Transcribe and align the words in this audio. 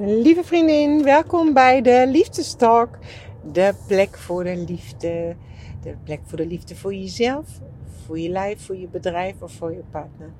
Lieve 0.00 0.44
vriendin, 0.44 1.02
welkom 1.02 1.52
bij 1.52 1.82
de 1.82 2.04
Liefdestalk. 2.08 2.98
De 3.52 3.74
plek 3.86 4.18
voor 4.18 4.44
de 4.44 4.56
liefde. 4.56 5.36
De 5.82 5.94
plek 6.04 6.20
voor 6.24 6.36
de 6.38 6.46
liefde 6.46 6.76
voor 6.76 6.94
jezelf, 6.94 7.46
voor 8.06 8.18
je 8.18 8.28
lijf, 8.28 8.66
voor 8.66 8.76
je 8.76 8.88
bedrijf 8.88 9.42
of 9.42 9.52
voor 9.52 9.72
je 9.72 9.82
partner. 9.90 10.32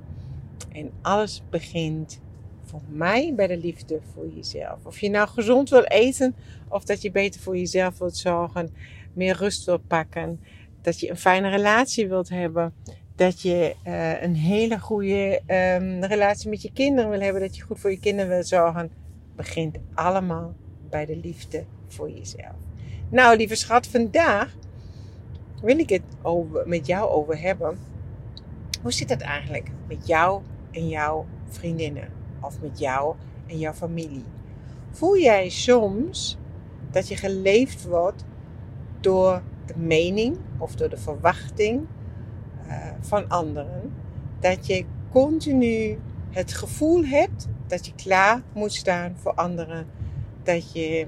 En 0.72 0.90
alles 1.02 1.42
begint 1.50 2.20
voor 2.62 2.80
mij 2.88 3.32
bij 3.36 3.46
de 3.46 3.56
liefde 3.56 4.00
voor 4.14 4.28
jezelf. 4.34 4.78
Of 4.84 5.00
je 5.00 5.10
nou 5.10 5.28
gezond 5.28 5.70
wil 5.70 5.84
eten 5.84 6.34
of 6.68 6.84
dat 6.84 7.02
je 7.02 7.10
beter 7.10 7.40
voor 7.40 7.56
jezelf 7.56 7.98
wilt 7.98 8.16
zorgen, 8.16 8.74
meer 9.12 9.36
rust 9.36 9.64
wilt 9.64 9.86
pakken, 9.86 10.40
dat 10.82 11.00
je 11.00 11.10
een 11.10 11.16
fijne 11.16 11.48
relatie 11.48 12.08
wilt 12.08 12.28
hebben, 12.28 12.74
dat 13.16 13.40
je 13.40 13.74
uh, 13.86 14.22
een 14.22 14.36
hele 14.36 14.78
goede 14.78 15.40
um, 15.46 16.04
relatie 16.04 16.50
met 16.50 16.62
je 16.62 16.72
kinderen 16.72 17.10
wil 17.10 17.20
hebben, 17.20 17.40
dat 17.40 17.56
je 17.56 17.62
goed 17.62 17.80
voor 17.80 17.90
je 17.90 18.00
kinderen 18.00 18.30
wilt 18.30 18.48
zorgen, 18.48 18.90
begint 19.38 19.76
allemaal 19.94 20.54
bij 20.90 21.06
de 21.06 21.16
liefde 21.16 21.64
voor 21.86 22.10
jezelf. 22.10 22.56
Nou, 23.08 23.36
lieve 23.36 23.54
schat, 23.54 23.86
vandaag 23.86 24.56
wil 25.62 25.78
ik 25.78 25.88
het 25.88 26.02
over, 26.22 26.68
met 26.68 26.86
jou 26.86 27.10
over 27.10 27.40
hebben. 27.40 27.78
Hoe 28.82 28.92
zit 28.92 29.08
het 29.08 29.20
eigenlijk 29.20 29.70
met 29.88 30.06
jou 30.06 30.42
en 30.70 30.88
jouw 30.88 31.26
vriendinnen? 31.48 32.08
Of 32.40 32.60
met 32.60 32.78
jou 32.78 33.14
en 33.46 33.58
jouw 33.58 33.72
familie? 33.72 34.24
Voel 34.90 35.18
jij 35.18 35.48
soms 35.48 36.38
dat 36.90 37.08
je 37.08 37.16
geleefd 37.16 37.84
wordt 37.84 38.24
door 39.00 39.42
de 39.66 39.76
mening 39.76 40.36
of 40.58 40.74
door 40.74 40.88
de 40.88 40.96
verwachting 40.96 41.86
uh, 42.66 42.86
van 43.00 43.28
anderen? 43.28 43.92
Dat 44.40 44.66
je 44.66 44.84
continu 45.10 45.98
het 46.30 46.52
gevoel 46.52 47.04
hebt 47.04 47.48
dat 47.68 47.86
je 47.86 47.92
klaar 47.94 48.42
moet 48.52 48.72
staan 48.72 49.16
voor 49.16 49.34
anderen. 49.34 49.86
Dat 50.42 50.72
je, 50.72 51.06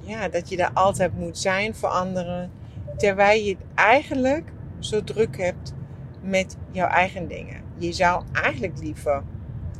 ja, 0.00 0.28
dat 0.28 0.48
je 0.48 0.56
daar 0.56 0.72
altijd 0.72 1.18
moet 1.18 1.38
zijn 1.38 1.74
voor 1.74 1.88
anderen. 1.88 2.50
Terwijl 2.96 3.42
je 3.42 3.50
het 3.50 3.64
eigenlijk 3.74 4.52
zo 4.78 5.04
druk 5.04 5.36
hebt 5.36 5.74
met 6.20 6.56
jouw 6.70 6.88
eigen 6.88 7.28
dingen. 7.28 7.62
Je 7.76 7.92
zou 7.92 8.24
eigenlijk 8.32 8.78
liever, 8.78 9.22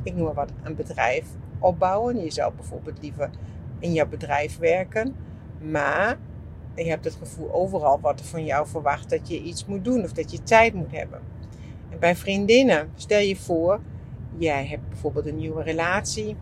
ik 0.03 0.15
noem 0.15 0.25
maar 0.25 0.35
wat, 0.35 0.51
een 0.63 0.75
bedrijf 0.75 1.27
opbouwen. 1.59 2.23
Je 2.25 2.31
zou 2.31 2.53
bijvoorbeeld 2.55 3.03
liever 3.03 3.31
in 3.79 3.93
jouw 3.93 4.09
bedrijf 4.09 4.59
werken. 4.59 5.15
Maar 5.61 6.19
je 6.75 6.85
hebt 6.85 7.05
het 7.05 7.15
gevoel 7.15 7.53
overal 7.53 8.01
wat 8.01 8.21
er 8.21 8.27
van 8.27 8.45
jou 8.45 8.67
verwacht 8.67 9.11
dat 9.11 9.29
je 9.29 9.43
iets 9.43 9.67
moet 9.67 9.85
doen 9.85 10.05
of 10.05 10.13
dat 10.13 10.31
je 10.31 10.43
tijd 10.43 10.75
moet 10.75 10.93
hebben. 10.93 11.21
En 11.91 11.99
bij 11.99 12.17
vriendinnen, 12.17 12.91
stel 12.95 13.21
je 13.21 13.37
voor, 13.37 13.81
jij 14.39 14.67
hebt 14.67 14.89
bijvoorbeeld 14.89 15.27
een 15.27 15.37
nieuwe 15.37 15.63
relatie. 15.63 16.37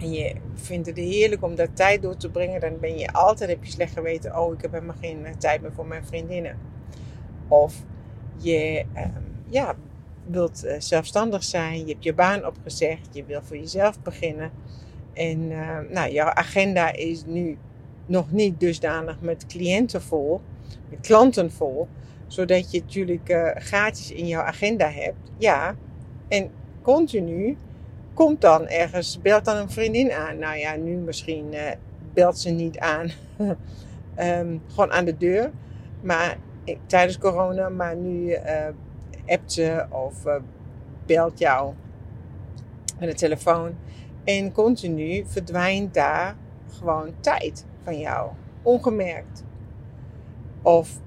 En 0.00 0.12
je 0.12 0.34
vindt 0.54 0.86
het 0.86 0.96
heerlijk 0.96 1.42
om 1.42 1.54
daar 1.54 1.72
tijd 1.72 2.02
door 2.02 2.16
te 2.16 2.30
brengen. 2.30 2.60
Dan 2.60 2.78
ben 2.80 2.98
je 2.98 3.12
altijd, 3.12 3.50
heb 3.50 3.64
je 3.64 3.70
slecht 3.70 3.92
geweten, 3.92 4.38
oh 4.38 4.52
ik 4.52 4.62
heb 4.62 4.72
helemaal 4.72 4.96
geen 5.00 5.24
eh, 5.24 5.32
tijd 5.34 5.62
meer 5.62 5.72
voor 5.72 5.86
mijn 5.86 6.06
vriendinnen. 6.06 6.58
Of 7.48 7.74
je 8.36 8.84
ehm, 8.92 9.10
ja, 9.46 9.74
wilt 10.26 10.64
uh, 10.64 10.74
zelfstandig 10.78 11.44
zijn, 11.44 11.78
je 11.78 11.92
hebt 11.92 12.04
je 12.04 12.14
baan 12.14 12.46
opgezegd, 12.46 13.08
je 13.12 13.24
wil 13.24 13.42
voor 13.42 13.56
jezelf 13.56 14.02
beginnen. 14.02 14.50
En 15.12 15.40
uh, 15.40 15.78
nou, 15.90 16.12
jouw 16.12 16.28
agenda 16.28 16.92
is 16.92 17.24
nu 17.26 17.58
nog 18.06 18.32
niet 18.32 18.60
dusdanig 18.60 19.20
met 19.20 19.46
cliënten 19.46 20.02
vol, 20.02 20.40
met 20.88 21.00
klanten 21.00 21.52
vol, 21.52 21.88
zodat 22.26 22.70
je 22.70 22.80
natuurlijk 22.80 23.28
uh, 23.28 23.50
gaatjes 23.54 24.10
in 24.10 24.26
jouw 24.26 24.42
agenda 24.42 24.90
hebt. 24.90 25.16
Ja, 25.38 25.74
en 26.28 26.50
continu 26.82 27.56
komt 28.14 28.40
dan 28.40 28.66
ergens, 28.66 29.20
belt 29.20 29.44
dan 29.44 29.56
een 29.56 29.70
vriendin 29.70 30.12
aan. 30.12 30.38
Nou 30.38 30.56
ja, 30.56 30.76
nu 30.76 30.96
misschien 30.96 31.52
uh, 31.52 31.60
belt 32.12 32.38
ze 32.38 32.50
niet 32.50 32.78
aan. 32.78 33.10
um, 34.18 34.62
gewoon 34.70 34.92
aan 34.92 35.04
de 35.04 35.16
deur. 35.16 35.50
Maar 36.00 36.38
ik, 36.64 36.78
tijdens 36.86 37.18
corona, 37.18 37.68
maar 37.68 37.96
nu 37.96 38.30
uh, 38.30 38.66
appt 39.26 39.52
ze 39.52 39.86
of 39.90 40.26
uh, 40.26 40.34
belt 41.06 41.38
jou 41.38 41.74
met 42.98 43.08
de 43.08 43.14
telefoon. 43.14 43.74
En 44.24 44.52
continu 44.52 45.24
verdwijnt 45.26 45.94
daar 45.94 46.36
gewoon 46.78 47.12
tijd 47.20 47.64
van 47.82 47.98
jou. 47.98 48.30
Ongemerkt. 48.62 49.44
Of 50.62 51.00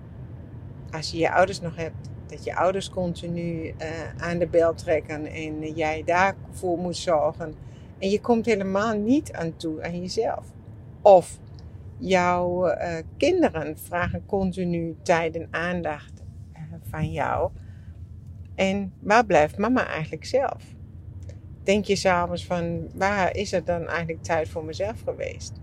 als 0.92 1.12
je 1.12 1.18
je 1.18 1.32
ouders 1.32 1.62
nog 1.62 1.76
hebt, 1.76 2.01
dat 2.32 2.44
je 2.44 2.56
ouders 2.56 2.90
continu 2.90 3.64
uh, 3.66 3.74
aan 4.18 4.38
de 4.38 4.48
bel 4.48 4.74
trekken 4.74 5.26
en 5.26 5.74
jij 5.74 6.04
daarvoor 6.06 6.78
moet 6.78 6.98
zorgen. 6.98 7.54
En 7.98 8.10
je 8.10 8.22
komt 8.22 8.46
helemaal 8.46 8.98
niet 8.98 9.34
aan 9.34 9.56
toe 9.56 9.84
aan 9.84 10.02
jezelf. 10.02 10.46
Of 11.02 11.40
jouw 11.98 12.68
uh, 12.68 12.98
kinderen 13.18 13.78
vragen 13.78 14.26
continu 14.26 14.96
tijd 15.04 15.36
en 15.36 15.48
aandacht 15.52 16.24
uh, 16.54 16.62
van 16.90 17.12
jou. 17.12 17.52
En 18.56 18.94
waar 19.00 19.26
blijft 19.26 19.58
mama 19.58 19.88
eigenlijk 19.88 20.26
zelf? 20.26 20.64
Denk 21.64 21.86
je 21.86 21.96
s'avonds 21.96 22.46
van 22.46 22.90
waar 22.94 23.36
is 23.36 23.54
er 23.54 23.64
dan 23.64 23.88
eigenlijk 23.88 24.24
tijd 24.24 24.50
voor 24.50 24.66
mezelf 24.66 25.02
geweest? 25.02 25.54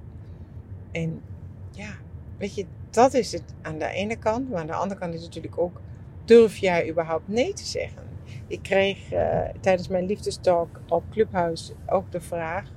En 0.92 1.22
ja, 1.70 1.90
weet 2.38 2.54
je, 2.54 2.66
dat 2.90 3.14
is 3.14 3.32
het 3.32 3.54
aan 3.62 3.78
de 3.78 3.88
ene 3.88 4.16
kant. 4.16 4.50
Maar 4.50 4.60
aan 4.60 4.66
de 4.66 4.72
andere 4.72 5.00
kant 5.00 5.14
is 5.14 5.22
het 5.22 5.28
natuurlijk 5.34 5.60
ook 5.62 5.80
durf 6.28 6.56
jij 6.56 6.88
überhaupt 6.88 7.28
nee 7.28 7.52
te 7.52 7.64
zeggen? 7.64 8.02
Ik 8.46 8.62
kreeg 8.62 9.12
uh, 9.12 9.40
tijdens 9.60 9.88
mijn 9.88 10.06
liefdestalk 10.06 10.80
op 10.88 11.04
Clubhuis 11.10 11.72
ook 11.86 12.12
de 12.12 12.20
vraag: 12.20 12.72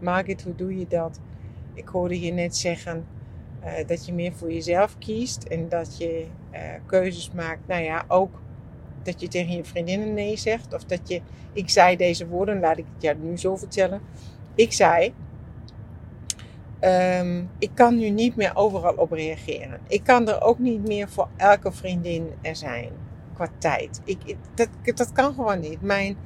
Margit, 0.00 0.42
hoe 0.42 0.54
doe 0.54 0.78
je 0.78 0.86
dat? 0.88 1.20
Ik 1.74 1.88
hoorde 1.88 2.20
je 2.20 2.32
net 2.32 2.56
zeggen 2.56 3.06
uh, 3.64 3.86
dat 3.86 4.06
je 4.06 4.12
meer 4.12 4.32
voor 4.32 4.52
jezelf 4.52 4.98
kiest 4.98 5.42
en 5.44 5.68
dat 5.68 5.98
je 5.98 6.26
uh, 6.52 6.58
keuzes 6.86 7.32
maakt. 7.32 7.66
Nou 7.66 7.82
ja, 7.82 8.04
ook 8.08 8.40
dat 9.02 9.20
je 9.20 9.28
tegen 9.28 9.56
je 9.56 9.64
vriendinnen 9.64 10.14
nee 10.14 10.36
zegt. 10.36 10.74
Of 10.74 10.84
dat 10.84 11.08
je, 11.08 11.20
ik 11.52 11.68
zei 11.68 11.96
deze 11.96 12.26
woorden, 12.26 12.60
laat 12.60 12.78
ik 12.78 12.86
het 12.94 13.02
jou 13.02 13.16
nu 13.18 13.36
zo 13.38 13.56
vertellen. 13.56 14.00
Ik 14.54 14.72
zei, 14.72 15.14
Um, 16.84 17.50
ik 17.58 17.70
kan 17.74 17.96
nu 17.96 18.10
niet 18.10 18.36
meer 18.36 18.50
overal 18.54 18.94
op 18.94 19.12
reageren. 19.12 19.80
Ik 19.88 20.04
kan 20.04 20.28
er 20.28 20.42
ook 20.42 20.58
niet 20.58 20.86
meer 20.86 21.08
voor 21.08 21.28
elke 21.36 21.72
vriendin 21.72 22.32
er 22.42 22.56
zijn 22.56 22.90
qua 23.34 23.48
tijd. 23.58 24.00
Ik, 24.04 24.36
dat, 24.54 24.68
dat 24.94 25.12
kan 25.12 25.34
gewoon 25.34 25.60
niet. 25.60 25.82
Mijn 25.82 26.16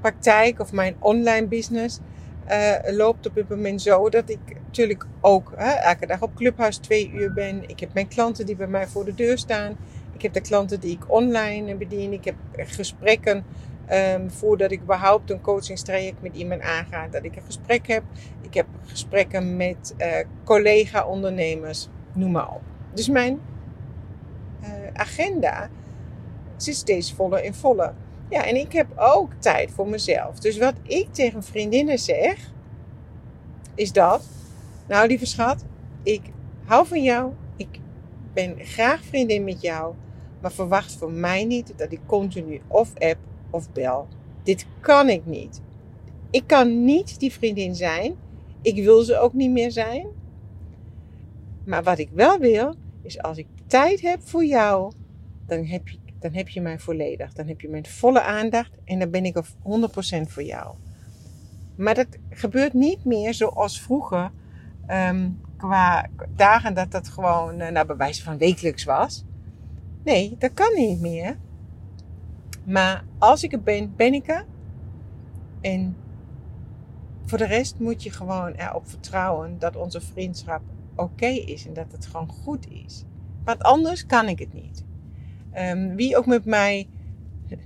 praktijk 0.00 0.60
of 0.60 0.72
mijn 0.72 0.96
online 0.98 1.46
business 1.46 2.00
uh, 2.50 2.72
loopt 2.84 3.26
op 3.26 3.34
dit 3.34 3.48
moment 3.48 3.82
zo 3.82 4.08
dat 4.08 4.30
ik 4.30 4.38
natuurlijk 4.66 5.06
ook 5.20 5.52
hè, 5.56 5.70
elke 5.70 6.06
dag 6.06 6.22
op 6.22 6.34
Clubhuis 6.34 6.76
twee 6.76 7.10
uur 7.10 7.32
ben. 7.32 7.68
Ik 7.68 7.80
heb 7.80 7.94
mijn 7.94 8.08
klanten 8.08 8.46
die 8.46 8.56
bij 8.56 8.66
mij 8.66 8.86
voor 8.86 9.04
de 9.04 9.14
deur 9.14 9.38
staan. 9.38 9.76
Ik 10.14 10.22
heb 10.22 10.32
de 10.32 10.40
klanten 10.40 10.80
die 10.80 10.92
ik 10.92 11.12
online 11.12 11.74
bedien. 11.74 12.12
Ik 12.12 12.24
heb 12.24 12.36
gesprekken 12.52 13.44
Um, 13.92 14.30
voordat 14.30 14.70
ik 14.70 14.80
überhaupt 14.80 15.30
een 15.30 15.40
coachingstraject 15.40 16.22
met 16.22 16.34
iemand 16.34 16.62
aanga, 16.62 17.08
dat 17.08 17.24
ik 17.24 17.36
een 17.36 17.42
gesprek 17.42 17.86
heb. 17.86 18.02
Ik 18.40 18.54
heb 18.54 18.66
gesprekken 18.86 19.56
met 19.56 19.94
uh, 19.98 20.06
collega-ondernemers, 20.44 21.88
noem 22.12 22.30
maar 22.30 22.48
op. 22.48 22.62
Dus 22.94 23.08
mijn 23.08 23.40
uh, 24.62 24.68
agenda 24.92 25.70
zit 26.56 26.74
steeds 26.74 27.12
voller 27.12 27.44
in 27.44 27.54
volle. 27.54 27.92
Ja, 28.28 28.44
en 28.44 28.56
ik 28.56 28.72
heb 28.72 28.86
ook 28.96 29.32
tijd 29.38 29.70
voor 29.70 29.88
mezelf. 29.88 30.38
Dus 30.38 30.58
wat 30.58 30.74
ik 30.82 31.12
tegen 31.12 31.42
vriendinnen 31.42 31.98
zeg, 31.98 32.52
is 33.74 33.92
dat. 33.92 34.28
Nou, 34.88 35.06
lieve 35.06 35.26
schat, 35.26 35.64
ik 36.02 36.22
hou 36.64 36.86
van 36.86 37.02
jou. 37.02 37.32
Ik 37.56 37.80
ben 38.32 38.56
graag 38.58 39.04
vriendin 39.04 39.44
met 39.44 39.60
jou. 39.60 39.94
Maar 40.40 40.52
verwacht 40.52 40.92
van 40.92 41.20
mij 41.20 41.44
niet 41.44 41.72
dat 41.76 41.92
ik 41.92 42.00
continu 42.06 42.60
of 42.66 42.92
app 42.98 43.18
of 43.50 43.72
bel. 43.72 44.08
Dit 44.42 44.66
kan 44.80 45.08
ik 45.08 45.26
niet. 45.26 45.60
Ik 46.30 46.46
kan 46.46 46.84
niet 46.84 47.20
die 47.20 47.32
vriendin 47.32 47.74
zijn. 47.74 48.14
Ik 48.62 48.84
wil 48.84 49.02
ze 49.02 49.18
ook 49.18 49.32
niet 49.32 49.50
meer 49.50 49.70
zijn. 49.70 50.06
Maar 51.64 51.82
wat 51.82 51.98
ik 51.98 52.08
wel 52.12 52.38
wil, 52.38 52.74
is 53.02 53.22
als 53.22 53.38
ik 53.38 53.46
tijd 53.66 54.00
heb 54.00 54.20
voor 54.22 54.44
jou, 54.44 54.92
dan 55.46 55.64
heb 55.64 55.88
je, 55.88 55.98
dan 56.18 56.32
heb 56.32 56.48
je 56.48 56.60
mij 56.60 56.78
volledig. 56.78 57.32
Dan 57.32 57.46
heb 57.46 57.60
je 57.60 57.68
mijn 57.68 57.86
volle 57.86 58.22
aandacht 58.22 58.70
en 58.84 58.98
dan 58.98 59.10
ben 59.10 59.24
ik 59.24 59.36
100% 59.36 59.40
voor 60.28 60.42
jou. 60.42 60.74
Maar 61.76 61.94
dat 61.94 62.06
gebeurt 62.30 62.72
niet 62.72 63.04
meer 63.04 63.34
zoals 63.34 63.80
vroeger. 63.80 64.30
Um, 64.90 65.40
qua 65.56 66.08
dagen 66.36 66.74
dat 66.74 66.90
dat 66.90 67.08
gewoon, 67.08 67.60
uh, 67.60 67.68
nou, 67.68 67.86
bij 67.86 67.96
wijze 67.96 68.22
van 68.22 68.38
wekelijks 68.38 68.84
was. 68.84 69.24
Nee, 70.04 70.36
dat 70.38 70.52
kan 70.54 70.74
niet 70.74 71.00
meer. 71.00 71.38
Maar 72.66 73.04
als 73.18 73.42
ik 73.42 73.52
er 73.52 73.62
ben, 73.62 73.92
ben 73.96 74.14
ik 74.14 74.28
er. 74.28 74.46
En 75.60 75.96
voor 77.24 77.38
de 77.38 77.46
rest 77.46 77.78
moet 77.78 78.02
je 78.02 78.10
gewoon 78.10 78.52
erop 78.52 78.88
vertrouwen 78.88 79.58
dat 79.58 79.76
onze 79.76 80.00
vriendschap 80.00 80.62
oké 80.94 81.26
is 81.26 81.66
en 81.66 81.72
dat 81.72 81.92
het 81.92 82.06
gewoon 82.06 82.28
goed 82.28 82.70
is. 82.70 83.04
Want 83.44 83.62
anders 83.62 84.06
kan 84.06 84.28
ik 84.28 84.38
het 84.38 84.52
niet. 84.52 84.84
Um, 85.58 85.94
wie 85.94 86.16
ook 86.16 86.26
met 86.26 86.44
mij 86.44 86.88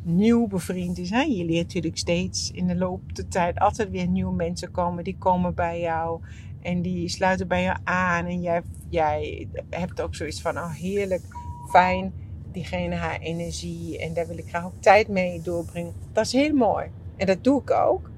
nieuw 0.03 0.47
bevriend 0.47 0.99
is. 0.99 1.11
Hè? 1.11 1.21
Je 1.21 1.45
leert 1.45 1.67
natuurlijk 1.67 1.99
steeds 1.99 2.51
in 2.51 2.67
de 2.67 2.77
loop 2.77 3.15
der 3.15 3.29
tijd 3.29 3.59
altijd 3.59 3.91
weer 3.91 4.09
nieuwe 4.09 4.35
mensen 4.35 4.71
komen. 4.71 5.05
Die 5.05 5.19
komen 5.19 5.55
bij 5.55 5.81
jou 5.81 6.21
en 6.63 6.83
die 6.83 7.09
sluiten 7.09 7.49
bij 7.49 7.63
je 7.63 7.75
aan. 7.85 8.27
En 8.27 8.41
jij, 8.41 8.63
jij 8.89 9.49
hebt 9.71 10.01
ook 10.01 10.15
zoiets 10.15 10.41
van, 10.41 10.57
oh 10.57 10.73
heerlijk, 10.73 11.23
fijn, 11.71 12.13
diegene 12.53 12.95
haar 12.95 13.21
energie. 13.21 13.99
En 13.99 14.15
daar 14.15 14.27
wil 14.27 14.39
ik 14.39 14.49
graag 14.49 14.65
ook 14.65 14.81
tijd 14.81 15.09
mee 15.09 15.41
doorbrengen. 15.41 15.95
Dat 16.13 16.25
is 16.25 16.33
heel 16.33 16.55
mooi. 16.55 16.87
En 17.17 17.27
dat 17.27 17.45
doe 17.45 17.61
ik 17.61 17.71
ook. 17.71 18.11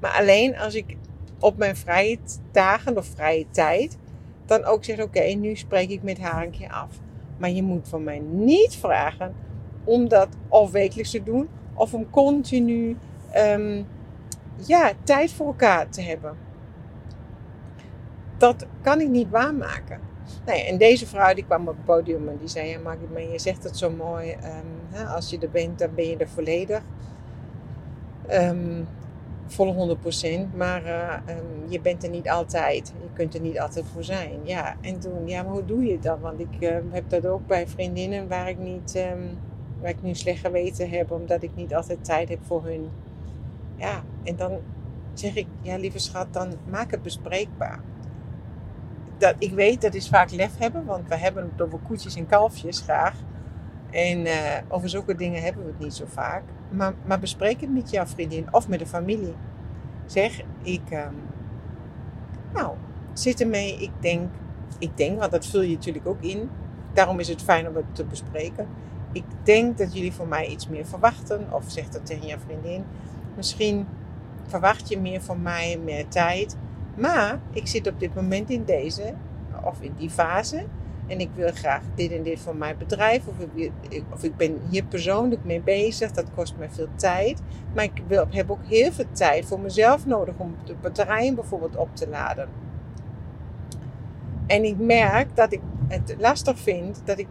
Maar 0.00 0.12
alleen 0.12 0.58
als 0.58 0.74
ik 0.74 0.96
op 1.38 1.56
mijn 1.56 1.76
vrije 1.76 2.18
dagen 2.52 2.96
of 2.96 3.06
vrije 3.06 3.46
tijd 3.50 3.98
dan 4.46 4.64
ook 4.64 4.84
zeg: 4.84 5.02
Oké, 5.02 5.22
nu 5.22 5.56
spreek 5.56 5.90
ik 5.90 6.02
met 6.02 6.18
haar 6.18 6.42
een 6.42 6.50
keer 6.50 6.70
af. 6.70 7.00
Maar 7.38 7.50
je 7.50 7.62
moet 7.62 7.88
van 7.88 8.04
mij 8.04 8.18
niet 8.18 8.76
vragen 8.76 9.34
om 9.84 10.08
dat 10.08 10.28
of 10.48 10.70
wekelijks 10.70 11.10
te 11.10 11.22
doen 11.22 11.48
of 11.74 11.94
om 11.94 12.10
continu 12.10 12.96
um, 13.36 13.86
ja, 14.66 14.92
tijd 15.04 15.32
voor 15.32 15.46
elkaar 15.46 15.88
te 15.88 16.02
hebben. 16.02 16.36
Dat 18.36 18.66
kan 18.80 19.00
ik 19.00 19.08
niet 19.08 19.30
waarmaken. 19.30 20.09
Nee, 20.46 20.64
en 20.64 20.78
deze 20.78 21.06
vrouw 21.06 21.34
die 21.34 21.44
kwam 21.44 21.68
op 21.68 21.76
het 21.76 21.84
podium 21.84 22.28
en 22.28 22.36
die 22.36 22.48
zei: 22.48 22.68
Ja, 22.68 22.78
Maggie, 22.78 23.30
je 23.32 23.38
zegt 23.38 23.64
het 23.64 23.76
zo 23.76 23.90
mooi. 23.90 24.30
Um, 24.32 24.38
hè, 24.90 25.04
als 25.04 25.30
je 25.30 25.38
er 25.38 25.50
bent, 25.50 25.78
dan 25.78 25.94
ben 25.94 26.08
je 26.08 26.16
er 26.16 26.28
volledig. 26.28 26.82
Um, 28.30 28.86
volle 29.46 29.96
100%, 30.52 30.56
maar 30.56 30.84
uh, 30.86 31.36
um, 31.36 31.70
je 31.70 31.80
bent 31.80 32.04
er 32.04 32.10
niet 32.10 32.28
altijd. 32.28 32.92
Je 33.00 33.08
kunt 33.12 33.34
er 33.34 33.40
niet 33.40 33.60
altijd 33.60 33.84
voor 33.92 34.04
zijn. 34.04 34.30
Ja, 34.42 34.76
en 34.80 35.00
toen, 35.00 35.28
ja, 35.28 35.42
maar 35.42 35.52
hoe 35.52 35.64
doe 35.64 35.84
je 35.84 35.98
dat? 35.98 36.18
Want 36.20 36.40
ik 36.40 36.60
uh, 36.60 36.76
heb 36.90 37.08
dat 37.08 37.26
ook 37.26 37.46
bij 37.46 37.68
vriendinnen 37.68 38.28
waar 38.28 38.48
ik 38.48 38.58
niet, 38.58 38.94
um, 38.96 39.38
waar 39.80 39.90
ik 39.90 40.02
nu 40.02 40.14
slecht 40.14 40.40
geweten 40.40 40.90
heb, 40.90 41.10
omdat 41.10 41.42
ik 41.42 41.50
niet 41.54 41.74
altijd 41.74 42.04
tijd 42.04 42.28
heb 42.28 42.38
voor 42.42 42.64
hun. 42.64 42.88
Ja, 43.76 44.02
en 44.22 44.36
dan 44.36 44.58
zeg 45.14 45.34
ik, 45.34 45.46
ja, 45.60 45.76
lieve 45.76 45.98
schat, 45.98 46.32
dan 46.32 46.52
maak 46.70 46.90
het 46.90 47.02
bespreekbaar. 47.02 47.80
Dat, 49.20 49.34
ik 49.38 49.52
weet, 49.52 49.80
dat 49.80 49.94
is 49.94 50.08
vaak 50.08 50.30
lef 50.30 50.58
hebben, 50.58 50.84
want 50.84 51.08
we 51.08 51.16
hebben 51.16 51.50
het 51.52 51.62
over 51.62 51.78
koetjes 51.78 52.16
en 52.16 52.26
kalfjes 52.26 52.80
graag. 52.80 53.14
En 53.90 54.18
uh, 54.18 54.32
over 54.68 54.88
zulke 54.88 55.14
dingen 55.14 55.42
hebben 55.42 55.64
we 55.64 55.70
het 55.70 55.78
niet 55.78 55.94
zo 55.94 56.04
vaak. 56.08 56.42
Maar, 56.70 56.94
maar 57.04 57.18
bespreek 57.18 57.60
het 57.60 57.72
met 57.72 57.90
jouw 57.90 58.06
vriendin 58.06 58.46
of 58.50 58.68
met 58.68 58.78
de 58.78 58.86
familie. 58.86 59.34
Zeg, 60.06 60.40
ik, 60.62 60.82
um, 60.90 61.16
nou, 62.52 62.74
zit 63.12 63.40
ermee. 63.40 63.76
Ik 63.78 63.90
denk, 64.00 64.30
ik 64.78 64.96
denk, 64.96 65.18
want 65.18 65.30
dat 65.30 65.46
vul 65.46 65.60
je 65.60 65.74
natuurlijk 65.74 66.06
ook 66.06 66.22
in. 66.22 66.50
Daarom 66.92 67.20
is 67.20 67.28
het 67.28 67.42
fijn 67.42 67.68
om 67.68 67.76
het 67.76 67.94
te 67.94 68.04
bespreken. 68.04 68.68
Ik 69.12 69.24
denk 69.42 69.78
dat 69.78 69.94
jullie 69.94 70.12
van 70.12 70.28
mij 70.28 70.46
iets 70.46 70.68
meer 70.68 70.86
verwachten. 70.86 71.46
Of 71.52 71.64
zeg 71.66 71.88
dat 71.88 72.06
tegen 72.06 72.26
je 72.26 72.38
vriendin. 72.38 72.84
Misschien 73.36 73.86
verwacht 74.46 74.88
je 74.88 75.00
meer 75.00 75.22
van 75.22 75.42
mij, 75.42 75.78
meer 75.84 76.08
tijd. 76.08 76.56
Maar 76.96 77.40
ik 77.52 77.66
zit 77.66 77.86
op 77.86 78.00
dit 78.00 78.14
moment 78.14 78.50
in 78.50 78.64
deze, 78.64 79.14
of 79.64 79.80
in 79.80 79.92
die 79.96 80.10
fase 80.10 80.64
en 81.10 81.20
ik 81.20 81.30
wil 81.34 81.50
graag 81.52 81.82
dit 81.94 82.12
en 82.12 82.22
dit 82.22 82.40
voor 82.40 82.56
mijn 82.56 82.78
bedrijf. 82.78 83.26
Of 83.26 83.34
ik, 83.54 84.02
of 84.12 84.22
ik 84.22 84.36
ben 84.36 84.60
hier 84.68 84.84
persoonlijk 84.84 85.44
mee 85.44 85.60
bezig. 85.60 86.12
Dat 86.12 86.24
kost 86.34 86.54
me 86.58 86.66
veel 86.70 86.88
tijd. 86.94 87.40
Maar 87.74 87.84
ik 87.84 88.02
wil, 88.06 88.26
heb 88.30 88.50
ook 88.50 88.64
heel 88.64 88.92
veel 88.92 89.12
tijd 89.12 89.46
voor 89.46 89.60
mezelf 89.60 90.06
nodig 90.06 90.34
om 90.36 90.54
de 90.64 90.74
batterijen 90.80 91.34
bijvoorbeeld 91.34 91.76
op 91.76 91.96
te 91.96 92.08
laden. 92.08 92.48
En 94.46 94.64
ik 94.64 94.78
merk 94.78 95.36
dat 95.36 95.52
ik 95.52 95.60
het 95.88 96.14
lastig 96.18 96.58
vind 96.58 97.02
dat 97.04 97.18
ik 97.18 97.28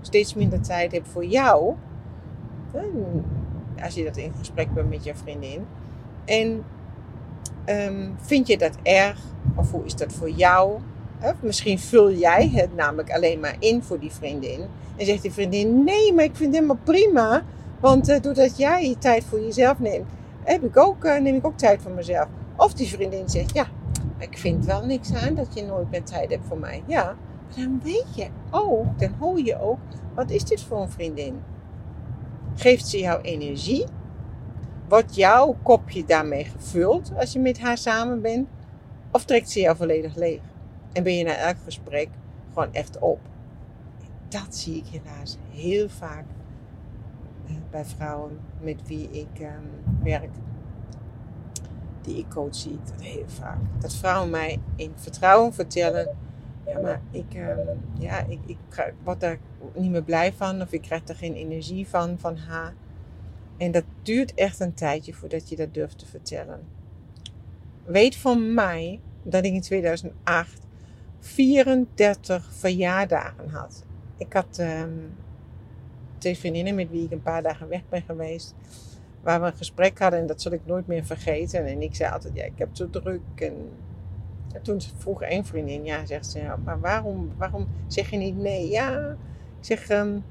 steeds 0.00 0.34
minder 0.34 0.60
tijd 0.60 0.92
heb 0.92 1.06
voor 1.06 1.24
jou. 1.24 1.74
Als 3.82 3.94
je 3.94 4.04
dat 4.04 4.16
in 4.16 4.32
gesprek 4.38 4.74
bent 4.74 4.90
met 4.90 5.04
je 5.04 5.14
vriendin. 5.14 5.66
En 6.24 6.64
um, 7.66 8.16
vind 8.20 8.46
je 8.46 8.58
dat 8.58 8.76
erg? 8.82 9.18
Of 9.56 9.70
hoe 9.70 9.84
is 9.84 9.96
dat 9.96 10.12
voor 10.12 10.30
jou? 10.30 10.78
Misschien 11.40 11.78
vul 11.78 12.12
jij 12.12 12.50
het 12.54 12.76
namelijk 12.76 13.12
alleen 13.12 13.40
maar 13.40 13.56
in 13.58 13.82
voor 13.82 13.98
die 13.98 14.12
vriendin. 14.12 14.60
En 14.96 15.06
zegt 15.06 15.22
die 15.22 15.32
vriendin: 15.32 15.84
Nee, 15.84 16.12
maar 16.12 16.24
ik 16.24 16.36
vind 16.36 16.54
het 16.54 16.54
helemaal 16.54 16.84
prima. 16.84 17.42
Want 17.80 18.08
uh, 18.08 18.20
doordat 18.20 18.56
jij 18.56 18.88
je 18.88 18.98
tijd 18.98 19.24
voor 19.24 19.40
jezelf 19.40 19.78
neemt, 19.78 20.06
heb 20.44 20.64
ik 20.64 20.76
ook, 20.76 21.04
uh, 21.04 21.20
neem 21.20 21.34
ik 21.34 21.46
ook 21.46 21.58
tijd 21.58 21.82
voor 21.82 21.90
mezelf. 21.90 22.28
Of 22.56 22.74
die 22.74 22.88
vriendin 22.88 23.28
zegt: 23.28 23.54
Ja, 23.54 23.66
ik 24.18 24.38
vind 24.38 24.64
wel 24.64 24.84
niks 24.84 25.14
aan 25.14 25.34
dat 25.34 25.54
je 25.54 25.62
nooit 25.62 25.90
meer 25.90 26.02
tijd 26.02 26.30
hebt 26.30 26.46
voor 26.48 26.58
mij. 26.58 26.82
Ja, 26.86 27.04
maar 27.04 27.64
dan 27.64 27.80
weet 27.82 28.14
je 28.14 28.26
ook, 28.50 28.98
dan 28.98 29.14
hoor 29.18 29.40
je 29.40 29.60
ook: 29.60 29.78
wat 30.14 30.30
is 30.30 30.44
dit 30.44 30.62
voor 30.62 30.80
een 30.80 30.90
vriendin? 30.90 31.40
Geeft 32.54 32.88
ze 32.88 32.98
jou 32.98 33.20
energie? 33.20 33.84
Wordt 34.92 35.14
jouw 35.14 35.56
kopje 35.62 36.04
daarmee 36.04 36.44
gevuld 36.44 37.12
als 37.16 37.32
je 37.32 37.38
met 37.38 37.60
haar 37.60 37.78
samen 37.78 38.20
bent? 38.20 38.48
Of 39.10 39.24
trekt 39.24 39.50
ze 39.50 39.60
jou 39.60 39.76
volledig 39.76 40.16
leeg? 40.16 40.40
En 40.92 41.02
ben 41.02 41.16
je 41.16 41.24
na 41.24 41.36
elk 41.36 41.56
gesprek 41.64 42.08
gewoon 42.52 42.74
echt 42.74 42.98
op. 42.98 43.20
Dat 44.28 44.56
zie 44.56 44.76
ik 44.76 44.86
helaas 44.86 45.36
heel 45.50 45.88
vaak 45.88 46.24
eh, 47.46 47.54
bij 47.70 47.84
vrouwen 47.84 48.38
met 48.60 48.86
wie 48.86 49.10
ik 49.10 49.40
um, 49.40 50.02
werk. 50.02 50.30
Die 52.00 52.18
ik 52.18 52.28
coach 52.28 52.54
zie 52.54 52.72
ik 52.72 52.86
dat 52.86 53.00
heel 53.00 53.28
vaak. 53.28 53.58
Dat 53.78 53.94
vrouwen 53.94 54.30
mij 54.30 54.60
in 54.76 54.92
vertrouwen 54.94 55.52
vertellen. 55.52 56.16
Ja, 56.66 56.80
maar 56.80 57.00
ik, 57.10 57.34
um, 57.34 57.80
ja, 57.98 58.24
ik, 58.26 58.40
ik 58.46 58.94
word 59.02 59.20
daar 59.20 59.38
niet 59.74 59.90
meer 59.90 60.02
blij 60.02 60.32
van. 60.32 60.62
Of 60.62 60.72
ik 60.72 60.82
krijg 60.82 61.08
er 61.08 61.16
geen 61.16 61.34
energie 61.34 61.88
van, 61.88 62.18
van 62.18 62.36
haar. 62.36 62.74
En 63.62 63.70
dat 63.70 63.84
duurt 64.02 64.34
echt 64.34 64.60
een 64.60 64.74
tijdje 64.74 65.14
voordat 65.14 65.48
je 65.48 65.56
dat 65.56 65.74
durft 65.74 65.98
te 65.98 66.06
vertellen. 66.06 66.60
Weet 67.84 68.16
van 68.16 68.54
mij 68.54 69.00
dat 69.22 69.44
ik 69.44 69.52
in 69.52 69.60
2008 69.60 70.66
34 71.18 72.52
verjaardagen 72.52 73.48
had. 73.48 73.84
Ik 74.16 74.32
had 74.32 74.58
um, 74.58 75.14
twee 76.18 76.36
vriendinnen 76.36 76.74
met 76.74 76.90
wie 76.90 77.04
ik 77.04 77.10
een 77.10 77.22
paar 77.22 77.42
dagen 77.42 77.68
weg 77.68 77.80
ben 77.88 78.02
geweest. 78.02 78.54
Waar 79.20 79.40
we 79.40 79.46
een 79.46 79.56
gesprek 79.56 79.98
hadden 79.98 80.20
en 80.20 80.26
dat 80.26 80.42
zal 80.42 80.52
ik 80.52 80.66
nooit 80.66 80.86
meer 80.86 81.04
vergeten. 81.04 81.66
En 81.66 81.82
ik 81.82 81.94
zei 81.94 82.12
altijd, 82.12 82.34
ja, 82.34 82.44
ik 82.44 82.58
heb 82.58 82.68
zo 82.72 82.90
druk. 82.90 83.20
En, 83.34 83.54
toen 84.62 84.80
vroeg 84.96 85.22
één 85.22 85.44
vriendin, 85.44 85.84
ja, 85.84 86.06
zegt 86.06 86.26
ze, 86.26 86.54
maar 86.64 86.80
waarom, 86.80 87.30
waarom 87.36 87.68
zeg 87.86 88.10
je 88.10 88.16
niet 88.16 88.36
nee? 88.36 88.68
Ja, 88.68 89.16
ik 89.58 89.64
zeg, 89.64 89.90
um, 89.90 90.24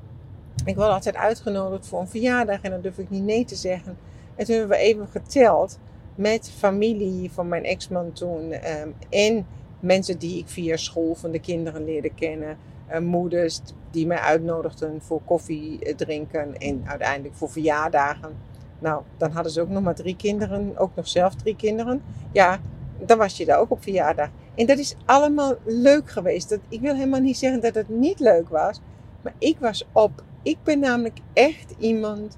ik 0.65 0.75
word 0.75 0.87
altijd 0.87 1.15
uitgenodigd 1.15 1.87
voor 1.87 1.99
een 1.99 2.07
verjaardag 2.07 2.61
en 2.61 2.71
dan 2.71 2.81
durf 2.81 2.97
ik 2.97 3.09
niet 3.09 3.23
nee 3.23 3.45
te 3.45 3.55
zeggen. 3.55 3.97
En 4.35 4.45
toen 4.45 4.55
hebben 4.55 4.77
we 4.77 4.83
even 4.83 5.07
geteld 5.07 5.79
met 6.15 6.51
familie 6.57 7.31
van 7.31 7.47
mijn 7.47 7.63
ex-man 7.63 8.11
toen 8.11 8.53
um, 8.81 8.95
en 9.09 9.45
mensen 9.79 10.17
die 10.17 10.37
ik 10.37 10.47
via 10.47 10.77
school 10.77 11.15
van 11.15 11.31
de 11.31 11.39
kinderen 11.39 11.85
leerde 11.85 12.13
kennen. 12.13 12.57
Uh, 12.91 12.99
moeders 12.99 13.61
die 13.91 14.07
mij 14.07 14.17
uitnodigden 14.17 15.01
voor 15.01 15.21
koffie 15.25 15.79
eh, 15.79 15.95
drinken 15.95 16.57
en 16.57 16.83
uiteindelijk 16.85 17.35
voor 17.35 17.49
verjaardagen. 17.49 18.35
Nou, 18.79 19.01
dan 19.17 19.31
hadden 19.31 19.51
ze 19.51 19.61
ook 19.61 19.69
nog 19.69 19.83
maar 19.83 19.95
drie 19.95 20.15
kinderen, 20.15 20.77
ook 20.77 20.95
nog 20.95 21.07
zelf 21.07 21.35
drie 21.35 21.55
kinderen. 21.55 22.01
Ja, 22.31 22.59
dan 22.99 23.17
was 23.17 23.37
je 23.37 23.45
daar 23.45 23.59
ook 23.59 23.71
op 23.71 23.83
verjaardag. 23.83 24.29
En 24.55 24.65
dat 24.65 24.77
is 24.77 24.95
allemaal 25.05 25.55
leuk 25.63 26.09
geweest. 26.09 26.49
Dat, 26.49 26.59
ik 26.69 26.81
wil 26.81 26.93
helemaal 26.93 27.19
niet 27.19 27.37
zeggen 27.37 27.61
dat 27.61 27.75
het 27.75 27.89
niet 27.89 28.19
leuk 28.19 28.49
was. 28.49 28.81
Maar 29.21 29.33
ik 29.37 29.57
was 29.59 29.85
op. 29.91 30.23
Ik 30.43 30.57
ben 30.63 30.79
namelijk 30.79 31.19
echt 31.33 31.73
iemand 31.77 32.37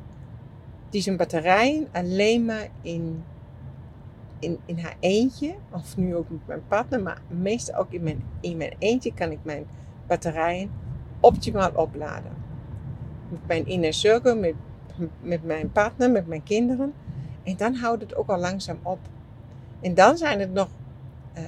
die 0.90 1.02
zijn 1.02 1.18
batterijen 1.18 1.88
alleen 1.92 2.46
maar 2.46 2.70
in 2.82 3.24
in, 4.44 4.60
in 4.66 4.80
haar 4.80 4.96
eentje, 5.00 5.56
of 5.72 5.98
nu 5.98 6.16
ook 6.16 6.30
met 6.30 6.48
mijn 6.48 6.68
partner, 6.68 7.02
maar 7.02 7.22
meestal 7.28 7.76
ook 7.76 7.92
in 7.92 8.04
mijn, 8.04 8.24
in 8.40 8.58
mijn 8.58 8.74
eentje 8.80 9.14
kan 9.14 9.32
ik 9.32 9.40
mijn 9.42 9.66
batterijen 10.08 10.72
optimaal 11.20 11.72
opladen. 11.76 12.32
Met 13.30 13.48
mijn 13.48 13.66
inner 13.66 13.94
circle, 13.94 14.36
met, 14.36 14.54
met 15.22 15.44
mijn 15.44 15.72
partner, 15.72 16.12
met 16.12 16.28
mijn 16.28 16.44
kinderen. 16.44 16.94
En 17.44 17.58
dan 17.58 17.76
houdt 17.76 18.02
het 18.02 18.16
ook 18.16 18.30
al 18.30 18.38
langzaam 18.38 18.80
op. 18.82 19.00
En 19.82 19.94
dan 19.94 20.18
zijn 20.18 20.40
het 20.40 20.54
nog, 20.54 20.68
uh, 21.38 21.44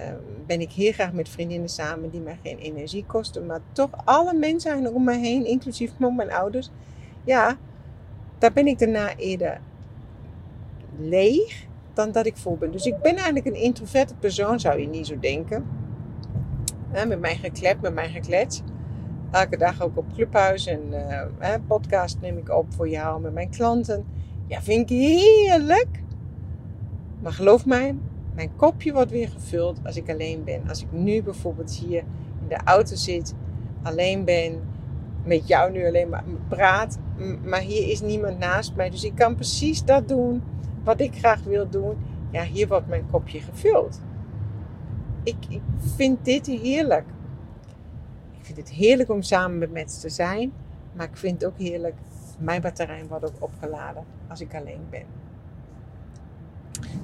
ben 0.46 0.62
ik 0.62 0.72
heel 0.72 0.92
graag 0.92 1.14
met 1.14 1.30
vriendinnen 1.30 1.70
samen 1.70 2.10
die 2.10 2.22
mij 2.22 2.40
geen 2.44 2.58
energie 2.58 3.06
kosten. 3.06 3.46
Maar 3.46 3.60
toch 3.72 3.90
alle 4.06 4.34
mensen 4.34 4.72
om 4.94 5.04
me 5.04 5.18
heen, 5.18 5.46
inclusief 5.46 5.92
mijn 6.16 6.32
ouders. 6.32 6.70
Ja, 7.24 7.58
daar 8.38 8.54
ben 8.54 8.68
ik 8.68 8.80
daarna 8.80 9.16
eerder 9.16 9.60
leeg 10.98 11.66
dan 11.94 12.12
dat 12.12 12.26
ik 12.26 12.38
vol 12.38 12.58
ben. 12.58 12.72
Dus 12.72 12.86
ik 12.86 13.02
ben 13.02 13.16
eigenlijk 13.16 13.46
een 13.46 13.62
introverte 13.62 14.16
persoon, 14.16 14.60
zou 14.60 14.80
je 14.80 14.88
niet 14.88 15.08
zo 15.08 15.20
denken. 15.20 15.66
met 16.92 17.20
mijn 17.20 17.38
geklep, 17.38 17.82
met 17.82 17.94
mijn 17.94 18.10
geklets. 18.10 18.62
Elke 19.32 19.58
dag 19.58 19.82
ook 19.82 19.98
op 19.98 20.06
Clubhuis 20.14 20.68
en 20.68 20.82
uh, 20.92 21.54
podcast 21.68 22.18
neem 22.22 22.38
ik 22.38 22.50
op 22.50 22.74
voor 22.74 22.90
jou 22.90 23.22
met 23.22 23.34
mijn 23.34 23.50
klanten. 23.50 24.06
Ja, 24.48 24.62
vind 24.62 24.92
ik 24.92 24.98
heerlijk. 24.98 26.04
Maar 27.22 27.32
geloof 27.32 27.66
mij, 27.66 27.96
mijn 28.36 28.56
kopje 28.56 28.94
wordt 28.94 29.12
weer 29.12 29.30
gevuld 29.30 29.80
als 29.84 29.96
ik 29.96 30.10
alleen 30.10 30.44
ben. 30.44 30.68
Als 30.68 30.82
ik 30.82 30.92
nu 30.92 31.24
bijvoorbeeld 31.24 31.72
hier 31.72 32.04
in 32.42 32.48
de 32.48 32.60
auto 32.64 32.96
zit, 32.96 33.34
alleen 33.84 34.24
ben, 34.24 34.62
met 35.24 35.48
jou 35.48 35.72
nu 35.72 35.88
alleen 35.88 36.10
maar 36.10 36.24
praat. 36.48 37.00
Maar 37.44 37.60
hier 37.60 37.90
is 37.90 38.02
niemand 38.02 38.40
naast 38.40 38.76
mij. 38.76 38.90
Dus 38.90 39.04
ik 39.04 39.16
kan 39.16 39.36
precies 39.36 39.84
dat 39.84 40.08
doen 40.08 40.44
wat 40.84 41.00
ik 41.00 41.16
graag 41.18 41.44
wil 41.44 41.70
doen. 41.70 41.98
Ja, 42.32 42.44
hier 42.44 42.68
wordt 42.68 42.88
mijn 42.88 43.06
kopje 43.12 43.40
gevuld. 43.40 44.02
Ik, 45.24 45.36
ik 45.50 45.62
vind 45.96 46.26
dit 46.26 46.46
heerlijk. 46.48 47.06
Ik 48.40 48.46
vind 48.46 48.58
het 48.58 48.70
heerlijk 48.70 49.10
om 49.10 49.22
samen 49.22 49.58
met 49.58 49.72
mensen 49.72 50.02
te 50.02 50.10
zijn. 50.10 50.52
Maar 50.94 51.08
ik 51.08 51.18
vind 51.18 51.42
het 51.42 51.52
ook 51.52 51.58
heerlijk. 51.58 51.96
Mijn 52.40 52.62
batterij 52.62 53.06
wordt 53.08 53.26
ook 53.26 53.44
opgeladen 53.44 54.04
als 54.28 54.42
ik 54.42 54.56
alleen 54.56 54.82
ben. 54.90 55.06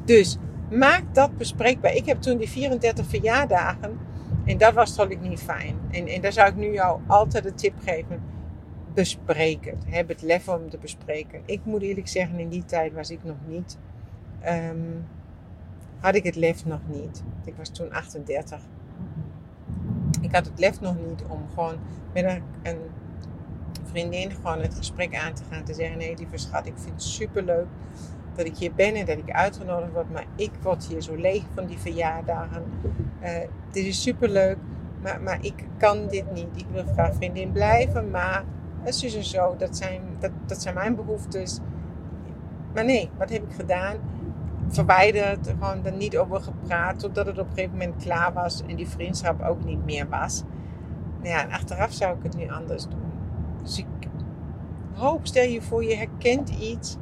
Dus 0.05 0.38
maak 0.72 1.04
dat 1.13 1.38
bespreekbaar. 1.38 1.94
Ik 1.94 2.06
heb 2.06 2.22
toen 2.22 2.38
die 2.38 2.50
34 2.50 3.06
verjaardagen. 3.06 4.00
En 4.46 4.58
dat 4.58 4.74
was 4.74 4.96
toch 4.96 5.20
niet 5.20 5.40
fijn. 5.40 5.75
En, 5.92 6.08
en 6.08 6.22
daar 6.22 6.32
zou 6.32 6.50
ik 6.50 6.56
nu 6.56 6.74
jou 6.74 7.01
altijd 7.08 7.44
de 7.44 7.54
tip 7.54 7.74
geven. 7.84 8.22
Bespreek 8.94 9.66
het. 9.66 9.84
Heb 9.88 10.08
het 10.08 10.22
lef 10.22 10.50
om 10.50 10.70
te 10.70 10.78
bespreken. 10.78 11.42
Ik 11.46 11.62
moet 11.63 11.82
eerlijk 11.82 12.08
zeggen, 12.08 12.40
in 12.40 12.50
die 12.50 12.66
tijd 12.66 12.94
was 12.94 13.10
ik 13.10 13.24
nog 13.24 13.38
niet. 13.48 13.78
Ehm, 14.40 14.78
had 16.00 16.16
ik 16.16 16.24
het 16.24 16.36
lef 16.36 16.66
nog 16.66 16.80
niet. 16.88 17.24
Ik 17.46 17.54
was 17.58 17.70
toen 17.70 17.92
38. 17.94 18.60
Ik 20.22 20.32
had 20.36 20.46
het 20.46 20.60
lef 20.60 20.82
nog 20.82 20.96
niet 21.08 21.24
om 21.28 21.48
gewoon 21.54 21.75
met 22.13 22.24
een, 22.24 22.44
een 22.63 22.80
vriendin 23.84 24.32
gewoon 24.32 24.60
het 24.60 24.75
gesprek 24.75 25.16
aan 25.16 25.34
te 25.34 25.44
gaan. 25.50 25.63
Te 25.63 25.74
zeggen, 25.74 25.98
nee 25.98 26.18
lieve 26.18 26.38
schat, 26.38 26.66
ik 26.66 26.74
vind 26.75 26.92
het 26.92 27.04
super 27.04 27.44
leuk 27.44 27.68
dat 28.35 28.45
ik 28.45 28.57
hier 28.57 28.73
ben 28.73 28.95
en 28.95 29.05
dat 29.05 29.17
ik 29.17 29.31
uitgenodigd 29.31 29.91
word. 29.91 30.11
Maar 30.11 30.25
ik 30.35 30.51
word 30.61 30.85
hier 30.85 31.01
zo 31.01 31.15
leeg 31.15 31.43
van 31.53 31.65
die 31.65 31.77
verjaardagen. 31.77 32.63
Uh, 33.23 33.29
dit 33.71 33.85
is 33.85 34.01
super 34.01 34.29
leuk, 34.29 34.57
maar, 35.01 35.21
maar 35.21 35.38
ik 35.41 35.65
kan 35.77 36.07
dit 36.07 36.31
niet. 36.33 36.47
Ik 36.55 36.65
wil 36.71 36.83
graag 36.93 37.15
vriendin 37.15 37.51
blijven, 37.51 38.09
maar 38.09 38.43
het 38.81 39.03
is 39.03 39.11
dus 39.11 39.29
zo. 39.29 39.55
Dat 39.57 39.77
zijn, 39.77 40.01
dat, 40.19 40.31
dat 40.45 40.61
zijn 40.61 40.75
mijn 40.75 40.95
behoeftes. 40.95 41.59
Maar 42.73 42.85
nee, 42.85 43.09
wat 43.17 43.29
heb 43.29 43.43
ik 43.43 43.55
gedaan? 43.55 43.95
Verwijderd, 44.67 45.47
gewoon 45.47 45.85
er 45.85 45.93
niet 45.93 46.17
over 46.17 46.41
gepraat, 46.41 47.00
totdat 47.00 47.25
het 47.25 47.39
op 47.39 47.47
een 47.47 47.53
gegeven 47.53 47.77
moment 47.77 48.03
klaar 48.03 48.33
was 48.33 48.63
en 48.67 48.75
die 48.75 48.88
vriendschap 48.88 49.41
ook 49.41 49.63
niet 49.63 49.85
meer 49.85 50.09
was. 50.09 50.43
Nou 51.21 51.33
ja, 51.33 51.43
en 51.43 51.51
achteraf 51.51 51.93
zou 51.93 52.17
ik 52.17 52.23
het 52.23 52.38
nu 52.38 52.50
anders 52.50 52.83
doen. 52.83 53.11
Dus 53.63 53.77
ik 53.77 53.85
hoop, 54.93 55.27
stel 55.27 55.43
je 55.43 55.61
voor, 55.61 55.83
je 55.83 55.95
herkent 55.95 56.50
iets 56.50 56.97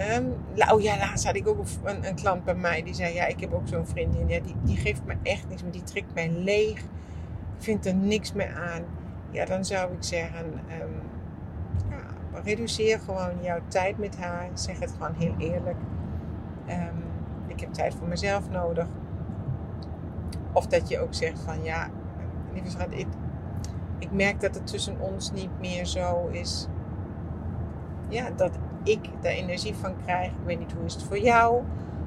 Um, 0.00 0.34
oh 0.72 0.80
ja, 0.80 0.98
laatst 0.98 1.24
had 1.24 1.36
ik 1.36 1.48
ook 1.48 1.64
een, 1.84 2.06
een, 2.06 2.14
klant 2.14 2.44
bij 2.44 2.54
mij 2.54 2.82
die 2.82 2.94
zei: 2.94 3.14
Ja, 3.14 3.26
ik 3.26 3.40
heb 3.40 3.52
ook 3.52 3.68
zo'n 3.68 3.86
vriendin. 3.86 4.28
Ja, 4.28 4.40
die, 4.40 4.54
die 4.62 4.76
geeft 4.76 5.04
me 5.04 5.14
echt 5.22 5.48
niks, 5.48 5.62
maar 5.62 5.72
die 5.72 5.82
trekt 5.82 6.14
mij 6.14 6.30
leeg. 6.30 6.78
Ik 6.78 7.64
vind 7.64 7.86
er 7.86 7.94
niks 7.94 8.32
meer 8.32 8.54
aan. 8.54 8.82
Ja, 9.30 9.44
dan 9.44 9.64
zou 9.64 9.92
ik 9.92 10.02
zeggen: 10.02 10.52
ja, 11.90 12.40
reduceer 12.44 13.00
gewoon 13.00 13.42
jouw 13.42 13.60
tijd 13.68 13.98
met 13.98 14.16
haar. 14.16 14.48
Zeg 14.54 14.78
het 14.78 14.90
gewoon 14.90 15.14
heel 15.14 15.34
eerlijk. 15.38 15.76
Um, 16.68 17.02
ik 17.46 17.60
heb 17.60 17.72
tijd 17.72 17.94
voor 17.94 18.08
mezelf 18.08 18.50
nodig. 18.50 18.86
Of 20.52 20.66
dat 20.66 20.88
je 20.88 20.98
ook 20.98 21.14
zegt: 21.14 21.40
van 21.40 21.62
ja, 21.62 21.88
lieve 22.52 22.70
schat, 22.70 22.88
ik, 22.90 23.06
ik 23.98 24.12
merk 24.12 24.40
dat 24.40 24.54
het 24.54 24.66
tussen 24.66 25.00
ons 25.00 25.32
niet 25.32 25.60
meer 25.60 25.86
zo 25.86 26.28
is. 26.30 26.68
Ja, 28.08 28.30
dat 28.36 28.50
ik 28.82 29.10
de 29.20 29.28
energie 29.28 29.74
van 29.74 29.94
krijg. 30.04 30.30
Ik 30.30 30.44
weet 30.44 30.58
niet 30.58 30.72
hoe 30.72 30.84
is 30.84 30.94
het 30.94 31.02
voor 31.02 31.18
jou. 31.18 31.62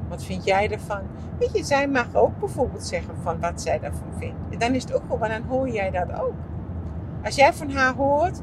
Wat 0.09 0.23
vind 0.23 0.43
jij 0.43 0.71
ervan? 0.71 1.01
Weet 1.39 1.57
je, 1.57 1.63
zij 1.63 1.87
mag 1.87 2.15
ook 2.15 2.39
bijvoorbeeld 2.39 2.85
zeggen 2.85 3.15
van 3.21 3.39
wat 3.39 3.61
zij 3.61 3.79
daarvan 3.79 4.13
vindt. 4.17 4.59
Dan 4.59 4.73
is 4.73 4.83
het 4.83 4.93
ook 4.93 5.03
gewoon, 5.09 5.29
dan 5.29 5.41
hoor 5.41 5.69
jij 5.69 5.91
dat 5.91 6.13
ook. 6.21 6.33
Als 7.23 7.35
jij 7.35 7.53
van 7.53 7.71
haar 7.71 7.95
hoort 7.95 8.41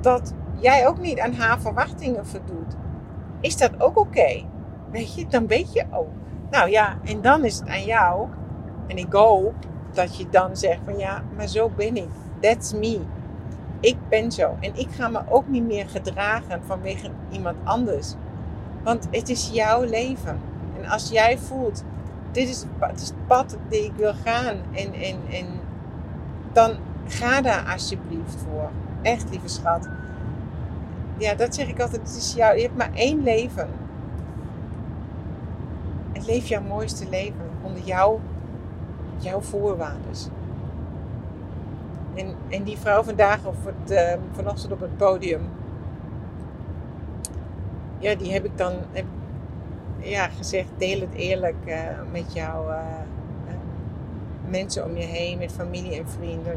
dat 0.00 0.34
jij 0.54 0.88
ook 0.88 0.98
niet 0.98 1.20
aan 1.20 1.32
haar 1.32 1.60
verwachtingen 1.60 2.26
voldoet, 2.26 2.76
is 3.40 3.56
dat 3.56 3.80
ook 3.80 3.98
oké. 3.98 4.44
Weet 4.90 5.14
je, 5.14 5.26
dan 5.26 5.46
weet 5.46 5.72
je 5.72 5.84
ook. 5.90 6.10
Nou 6.50 6.70
ja, 6.70 6.98
en 7.04 7.20
dan 7.20 7.44
is 7.44 7.58
het 7.58 7.68
aan 7.68 7.84
jou. 7.84 8.28
En 8.86 8.96
ik 8.96 9.12
hoop 9.12 9.54
dat 9.92 10.16
je 10.16 10.28
dan 10.30 10.56
zegt 10.56 10.80
van 10.84 10.98
ja, 10.98 11.22
maar 11.36 11.46
zo 11.46 11.70
ben 11.76 11.96
ik. 11.96 12.08
That's 12.40 12.72
me 12.72 13.00
ik 13.80 13.96
ben 14.08 14.32
zo. 14.32 14.56
En 14.60 14.72
ik 14.74 14.88
ga 14.90 15.08
me 15.08 15.20
ook 15.28 15.48
niet 15.48 15.66
meer 15.66 15.88
gedragen 15.88 16.62
vanwege 16.64 17.10
iemand 17.30 17.56
anders. 17.64 18.14
Want 18.82 19.08
het 19.10 19.28
is 19.28 19.50
jouw 19.52 19.82
leven. 19.84 20.40
En 20.80 20.90
als 20.90 21.10
jij 21.10 21.38
voelt, 21.38 21.84
dit 22.32 22.48
is, 22.48 22.64
het, 22.80 23.12
pad 23.26 23.56
die 23.68 23.84
ik 23.84 23.92
wil 23.96 24.14
gaan. 24.24 24.56
En, 24.72 24.92
en, 24.92 25.16
en 25.30 25.46
dan 26.52 26.76
ga 27.06 27.40
daar 27.40 27.72
alsjeblieft 27.72 28.36
voor. 28.48 28.70
Echt, 29.02 29.30
lieve 29.30 29.48
schat. 29.48 29.88
Ja, 31.16 31.34
dat 31.34 31.54
zeg 31.54 31.68
ik 31.68 31.80
altijd. 31.80 32.02
Het 32.02 32.16
is 32.16 32.34
jou, 32.34 32.56
je 32.56 32.62
hebt 32.62 32.76
maar 32.76 32.94
één 32.94 33.22
leven. 33.22 33.68
En 36.12 36.24
leef 36.24 36.46
jouw 36.46 36.62
mooiste 36.62 37.08
leven 37.08 37.50
onder 37.62 37.82
jouw, 37.82 38.20
jouw 39.16 39.40
voorwaarden. 39.40 40.36
En, 42.18 42.34
en 42.48 42.62
die 42.62 42.78
vrouw 42.78 43.02
vandaag, 43.02 43.46
of 43.46 43.56
het, 43.64 43.90
uh, 43.90 44.12
vanochtend 44.32 44.72
op 44.72 44.80
het 44.80 44.96
podium, 44.96 45.40
ja, 47.98 48.14
die 48.14 48.32
heb 48.32 48.44
ik 48.44 48.58
dan 48.58 48.74
heb, 48.92 49.04
ja, 49.98 50.28
gezegd: 50.28 50.68
deel 50.76 51.00
het 51.00 51.14
eerlijk 51.14 51.56
uh, 51.66 51.76
met 52.12 52.32
jouw 52.32 52.70
uh, 52.70 52.76
mensen 54.48 54.84
om 54.84 54.96
je 54.96 55.04
heen, 55.04 55.38
met 55.38 55.52
familie 55.52 55.98
en 55.98 56.08
vrienden. 56.08 56.56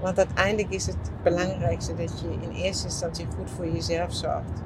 Want 0.00 0.18
uiteindelijk 0.18 0.70
is 0.70 0.86
het 0.86 1.10
belangrijkste 1.22 1.94
dat 1.94 2.20
je 2.20 2.48
in 2.48 2.50
eerste 2.50 2.84
instantie 2.84 3.26
goed 3.36 3.50
voor 3.50 3.66
jezelf 3.66 4.14
zorgt. 4.14 4.62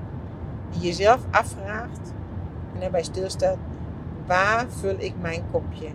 Jezelf 0.71 1.21
afvraagt 1.31 2.13
en 2.75 2.81
daarbij 2.81 3.03
stilstaat: 3.03 3.57
waar 4.27 4.67
vul 4.69 4.95
ik 4.99 5.15
mijn 5.21 5.43
kopje? 5.51 5.89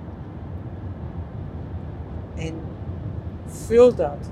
En 2.36 2.73
vul 3.46 3.96
dat. 3.96 4.30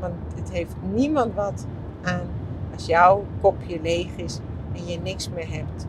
Want 0.00 0.14
het 0.36 0.50
heeft 0.50 0.74
niemand 0.92 1.34
wat 1.34 1.66
aan 2.02 2.26
als 2.74 2.86
jouw 2.86 3.24
kopje 3.40 3.80
leeg 3.80 4.16
is 4.16 4.40
en 4.72 4.86
je 4.86 4.98
niks 4.98 5.28
meer 5.28 5.48
hebt 5.48 5.86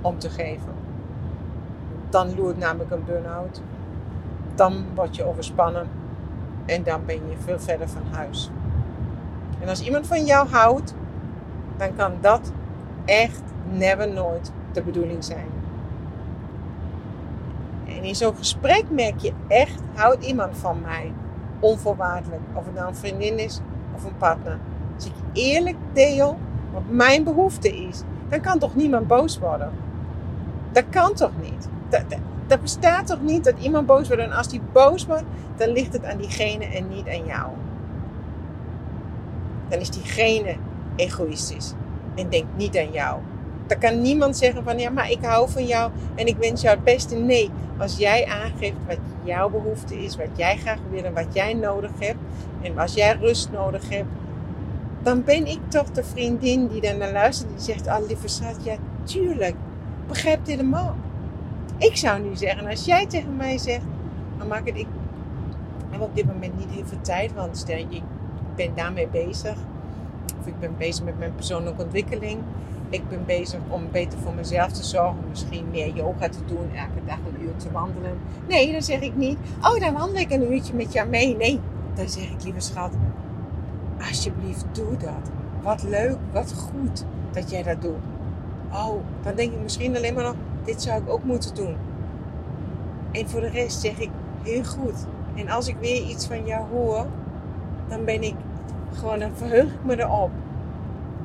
om 0.00 0.18
te 0.18 0.30
geven. 0.30 0.74
Dan 2.10 2.34
loert 2.36 2.58
namelijk 2.58 2.90
een 2.90 3.04
burn-out. 3.04 3.60
Dan 4.54 4.84
word 4.94 5.16
je 5.16 5.24
overspannen 5.24 5.88
en 6.66 6.82
dan 6.82 7.04
ben 7.06 7.14
je 7.14 7.36
veel 7.44 7.60
verder 7.60 7.88
van 7.88 8.02
huis. 8.10 8.50
En 9.60 9.68
als 9.68 9.82
iemand 9.82 10.06
van 10.06 10.24
jou 10.24 10.48
houdt, 10.48 10.94
dan 11.76 11.96
kan 11.96 12.12
dat 12.20 12.52
echt 13.04 13.42
never 13.70 14.12
nooit 14.12 14.52
de 14.72 14.82
bedoeling 14.82 15.24
zijn. 15.24 15.46
En 17.86 18.04
in 18.04 18.14
zo'n 18.14 18.36
gesprek 18.36 18.84
merk 18.90 19.18
je 19.18 19.32
echt, 19.48 19.80
houdt 19.94 20.24
iemand 20.24 20.58
van 20.58 20.80
mij? 20.80 21.12
Onvoorwaardelijk. 21.60 22.40
Of 22.52 22.64
het 22.64 22.74
nou 22.74 22.88
een 22.88 22.96
vriendin 22.96 23.38
is 23.38 23.60
of 23.94 24.04
een 24.04 24.16
partner. 24.16 24.58
Als 24.94 25.06
ik 25.06 25.12
eerlijk 25.32 25.76
deel 25.92 26.38
wat 26.72 26.82
mijn 26.88 27.24
behoefte 27.24 27.76
is, 27.76 28.02
dan 28.28 28.40
kan 28.40 28.58
toch 28.58 28.74
niemand 28.74 29.06
boos 29.06 29.38
worden? 29.38 29.70
Dat 30.72 30.84
kan 30.90 31.14
toch 31.14 31.32
niet? 31.42 31.68
Dat, 31.88 32.02
dat, 32.46 32.60
bestaat 32.60 33.06
toch 33.06 33.22
niet 33.22 33.44
dat 33.44 33.58
iemand 33.58 33.86
boos 33.86 34.08
wordt 34.08 34.22
en 34.22 34.32
als 34.32 34.48
die 34.48 34.60
boos 34.72 35.06
wordt, 35.06 35.24
dan 35.56 35.68
ligt 35.68 35.92
het 35.92 36.04
aan 36.04 36.18
diegene 36.18 36.64
en 36.64 36.88
niet 36.88 37.08
aan 37.08 37.24
jou. 37.26 37.50
Dan 39.68 39.78
is 39.78 39.90
diegene 39.90 40.56
egoïstisch 40.96 41.74
en 42.14 42.28
denkt 42.28 42.56
niet 42.56 42.76
aan 42.78 42.92
jou. 42.92 43.20
Dan 43.66 43.78
kan 43.78 44.02
niemand 44.02 44.36
zeggen 44.36 44.64
van 44.64 44.78
ja, 44.78 44.90
maar 44.90 45.10
ik 45.10 45.24
hou 45.24 45.50
van 45.50 45.66
jou 45.66 45.90
en 46.14 46.26
ik 46.26 46.36
wens 46.36 46.62
jou 46.62 46.74
het 46.74 46.84
beste. 46.84 47.16
Nee, 47.16 47.50
als 47.78 47.96
jij 47.96 48.26
aangeeft 48.26 48.76
wat 48.86 48.98
jouw 49.24 49.50
behoefte 49.50 50.04
is, 50.04 50.16
wat 50.16 50.28
jij 50.36 50.56
graag 50.56 50.78
wil 50.90 51.04
en 51.04 51.14
wat 51.14 51.26
jij 51.34 51.54
nodig 51.54 51.90
hebt. 51.98 52.18
En 52.62 52.78
als 52.78 52.94
jij 52.94 53.16
rust 53.20 53.50
nodig 53.50 53.88
hebt, 53.88 54.08
dan 55.02 55.24
ben 55.24 55.46
ik 55.46 55.58
toch 55.68 55.90
de 55.90 56.04
vriendin 56.04 56.66
die 56.66 56.80
dan 56.80 56.98
naar 56.98 57.12
luistert. 57.12 57.50
Die 57.50 57.60
zegt, 57.60 57.86
ah 57.86 58.06
lieve 58.06 58.28
schat, 58.28 58.56
ja 58.62 58.76
tuurlijk, 59.04 59.54
begrijp 60.08 60.44
dit 60.44 60.56
helemaal. 60.56 60.94
Ik 61.78 61.96
zou 61.96 62.22
nu 62.22 62.36
zeggen, 62.36 62.66
als 62.66 62.84
jij 62.84 63.06
tegen 63.06 63.36
mij 63.36 63.58
zegt, 63.58 63.84
dan 64.38 64.48
maak 64.48 64.66
het, 64.66 64.76
ik 64.76 64.86
heb 65.90 66.00
op 66.00 66.14
dit 66.14 66.26
moment 66.26 66.58
niet 66.58 66.70
heel 66.70 66.86
veel 66.86 67.00
tijd, 67.00 67.34
want 67.34 67.56
stel 67.56 67.76
je, 67.76 67.86
ik 67.90 68.02
ben 68.56 68.70
daarmee 68.74 69.08
bezig. 69.08 69.56
Of 70.40 70.46
ik 70.46 70.58
ben 70.60 70.74
bezig 70.78 71.04
met 71.04 71.18
mijn 71.18 71.34
persoonlijke 71.34 71.82
ontwikkeling 71.82 72.38
ik 72.88 73.08
ben 73.08 73.24
bezig 73.26 73.60
om 73.68 73.88
beter 73.92 74.18
voor 74.18 74.34
mezelf 74.34 74.72
te 74.72 74.84
zorgen. 74.84 75.24
Misschien 75.28 75.70
meer 75.70 75.94
yoga 75.94 76.28
te 76.28 76.44
doen, 76.46 76.70
elke 76.74 77.06
dag 77.06 77.18
een 77.18 77.42
uur 77.42 77.56
te 77.56 77.70
wandelen. 77.70 78.18
Nee, 78.48 78.72
dan 78.72 78.82
zeg 78.82 79.00
ik 79.00 79.16
niet. 79.16 79.38
Oh, 79.62 79.80
dan 79.80 79.92
wandel 79.92 80.20
ik 80.20 80.30
een 80.30 80.52
uurtje 80.52 80.74
met 80.74 80.92
jou 80.92 81.08
mee. 81.08 81.36
Nee, 81.36 81.60
dan 81.94 82.08
zeg 82.08 82.30
ik, 82.30 82.44
lieve 82.44 82.60
schat, 82.60 82.92
alsjeblieft 83.98 84.64
doe 84.72 84.96
dat. 84.96 85.30
Wat 85.62 85.82
leuk, 85.82 86.16
wat 86.32 86.52
goed 86.52 87.04
dat 87.32 87.50
jij 87.50 87.62
dat 87.62 87.82
doet. 87.82 87.98
Oh, 88.72 89.02
dan 89.22 89.34
denk 89.34 89.52
ik 89.52 89.62
misschien 89.62 89.96
alleen 89.96 90.14
maar 90.14 90.24
nog, 90.24 90.34
dit 90.64 90.82
zou 90.82 91.02
ik 91.02 91.08
ook 91.08 91.24
moeten 91.24 91.54
doen. 91.54 91.76
En 93.12 93.28
voor 93.28 93.40
de 93.40 93.48
rest 93.48 93.80
zeg 93.80 93.98
ik, 93.98 94.10
heel 94.42 94.64
goed. 94.64 95.06
En 95.34 95.48
als 95.48 95.68
ik 95.68 95.76
weer 95.80 96.02
iets 96.02 96.26
van 96.26 96.46
jou 96.46 96.66
hoor, 96.72 97.06
dan 97.88 98.04
ben 98.04 98.22
ik 98.22 98.34
gewoon, 98.92 99.18
dan 99.18 99.30
verheug 99.34 99.72
ik 99.72 99.84
me 99.84 100.00
erop. 100.00 100.30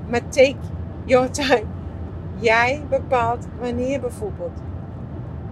Maar 0.10 0.27
take 0.30 0.56
your 1.05 1.31
time. 1.31 1.65
Jij 2.39 2.84
bepaalt 2.89 3.48
wanneer 3.60 4.00
bijvoorbeeld. 4.00 4.62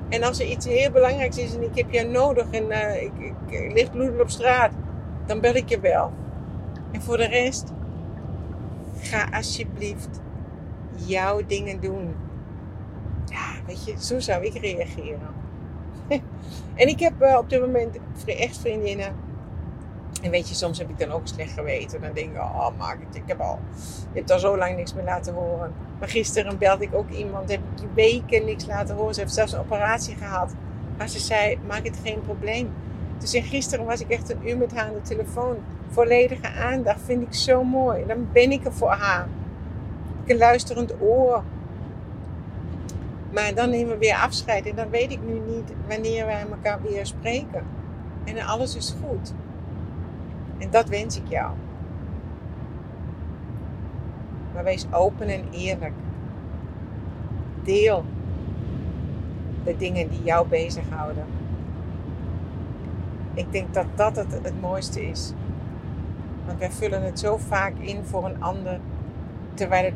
En 0.09 0.23
als 0.23 0.39
er 0.39 0.45
iets 0.45 0.65
heel 0.65 0.91
belangrijks 0.91 1.37
is 1.37 1.55
en 1.55 1.63
ik 1.63 1.77
heb 1.77 1.91
jou 1.91 2.07
nodig 2.07 2.45
en 2.51 2.65
uh, 2.65 3.03
ik, 3.03 3.11
ik, 3.47 3.73
lig 3.73 3.91
bloedend 3.91 4.21
op 4.21 4.29
straat, 4.29 4.71
dan 5.25 5.39
bel 5.39 5.55
ik 5.55 5.69
je 5.69 5.79
wel. 5.79 6.11
En 6.91 7.01
voor 7.01 7.17
de 7.17 7.27
rest, 7.27 7.73
ga 8.99 9.27
alsjeblieft 9.31 10.21
jouw 10.95 11.45
dingen 11.45 11.79
doen. 11.79 12.15
Ja, 13.25 13.65
weet 13.65 13.85
je, 13.85 13.93
zo 13.99 14.19
zou 14.19 14.45
ik 14.45 14.53
reageren. 14.53 15.27
en 16.81 16.87
ik 16.87 16.99
heb 16.99 17.13
uh, 17.21 17.37
op 17.37 17.49
dit 17.49 17.61
moment 17.61 17.97
echt 18.25 18.57
vriendinnen. 18.57 19.15
En 20.21 20.31
weet 20.31 20.49
je, 20.49 20.55
soms 20.55 20.77
heb 20.77 20.89
ik 20.89 20.99
dan 20.99 21.11
ook 21.11 21.27
slecht 21.27 21.51
geweten. 21.51 22.01
Dan 22.01 22.13
denk 22.13 22.31
ik, 22.31 22.37
oh, 22.37 22.67
maak 22.77 22.97
het. 23.07 23.15
Ik 23.15 23.23
heb 23.25 23.39
al, 23.39 23.59
je 24.13 24.17
hebt 24.17 24.31
al 24.31 24.39
zo 24.39 24.57
lang 24.57 24.75
niks 24.75 24.93
meer 24.93 25.03
laten 25.03 25.33
horen. 25.33 25.73
Maar 25.99 26.09
gisteren 26.09 26.57
belde 26.57 26.83
ik 26.83 26.93
ook 26.93 27.09
iemand, 27.09 27.51
heb 27.51 27.59
ik 27.75 27.87
weken 27.93 28.45
niks 28.45 28.65
laten 28.65 28.95
horen. 28.95 29.13
Ze 29.13 29.19
heeft 29.19 29.33
zelfs 29.33 29.51
een 29.51 29.59
operatie 29.59 30.15
gehad. 30.15 30.53
Maar 30.97 31.07
ze 31.09 31.19
zei, 31.19 31.59
maak 31.67 31.85
het 31.85 31.99
geen 32.03 32.21
probleem. 32.21 32.71
Dus 33.17 33.33
en 33.33 33.43
gisteren 33.43 33.85
was 33.85 34.01
ik 34.01 34.09
echt 34.09 34.29
een 34.29 34.47
uur 34.47 34.57
met 34.57 34.75
haar 34.75 34.87
aan 34.87 34.93
de 34.93 35.01
telefoon. 35.01 35.57
Volledige 35.89 36.47
aandacht 36.47 37.01
vind 37.05 37.21
ik 37.21 37.33
zo 37.33 37.63
mooi. 37.63 38.05
Dan 38.05 38.27
ben 38.33 38.51
ik 38.51 38.65
er 38.65 38.73
voor 38.73 38.91
haar. 38.91 39.27
Ik 40.23 40.31
een 40.31 40.37
luisterend 40.37 41.01
oor. 41.01 41.43
Maar 43.33 43.53
dan 43.53 43.69
nemen 43.69 43.93
we 43.93 43.97
weer 43.97 44.15
afscheid. 44.15 44.65
En 44.65 44.75
dan 44.75 44.89
weet 44.89 45.11
ik 45.11 45.19
nu 45.25 45.39
niet 45.39 45.71
wanneer 45.87 46.25
wij 46.25 46.45
elkaar 46.51 46.81
weer 46.81 47.05
spreken. 47.05 47.63
En 48.25 48.39
alles 48.39 48.75
is 48.75 48.95
goed. 49.01 49.33
En 50.59 50.69
dat 50.69 50.89
wens 50.89 51.17
ik 51.17 51.27
jou. 51.27 51.51
Maar 54.53 54.63
wees 54.63 54.87
open 54.91 55.27
en 55.27 55.43
eerlijk. 55.51 55.93
Deel 57.63 58.05
de 59.63 59.77
dingen 59.77 60.09
die 60.09 60.23
jou 60.23 60.47
bezighouden. 60.47 61.25
Ik 63.33 63.51
denk 63.51 63.73
dat 63.73 63.85
dat 63.95 64.15
het, 64.15 64.31
het 64.41 64.61
mooiste 64.61 65.01
is. 65.09 65.33
Want 66.45 66.59
wij 66.59 66.71
vullen 66.71 67.03
het 67.03 67.19
zo 67.19 67.37
vaak 67.37 67.73
in 67.79 68.03
voor 68.03 68.25
een 68.25 68.43
ander, 68.43 68.79
terwijl 69.53 69.83
het 69.83 69.93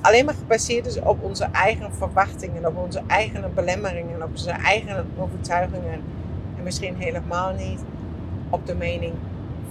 alleen 0.00 0.24
maar 0.24 0.34
gebaseerd 0.34 0.86
is 0.86 1.00
op 1.00 1.22
onze 1.22 1.44
eigen 1.44 1.94
verwachtingen, 1.94 2.66
op 2.66 2.76
onze 2.76 3.02
eigen 3.06 3.54
belemmeringen, 3.54 4.22
op 4.22 4.30
onze 4.30 4.50
eigen 4.50 5.06
overtuigingen. 5.18 6.00
En 6.56 6.62
misschien 6.62 6.96
helemaal 6.96 7.52
niet 7.52 7.80
op 8.50 8.66
de 8.66 8.74
mening 8.74 9.14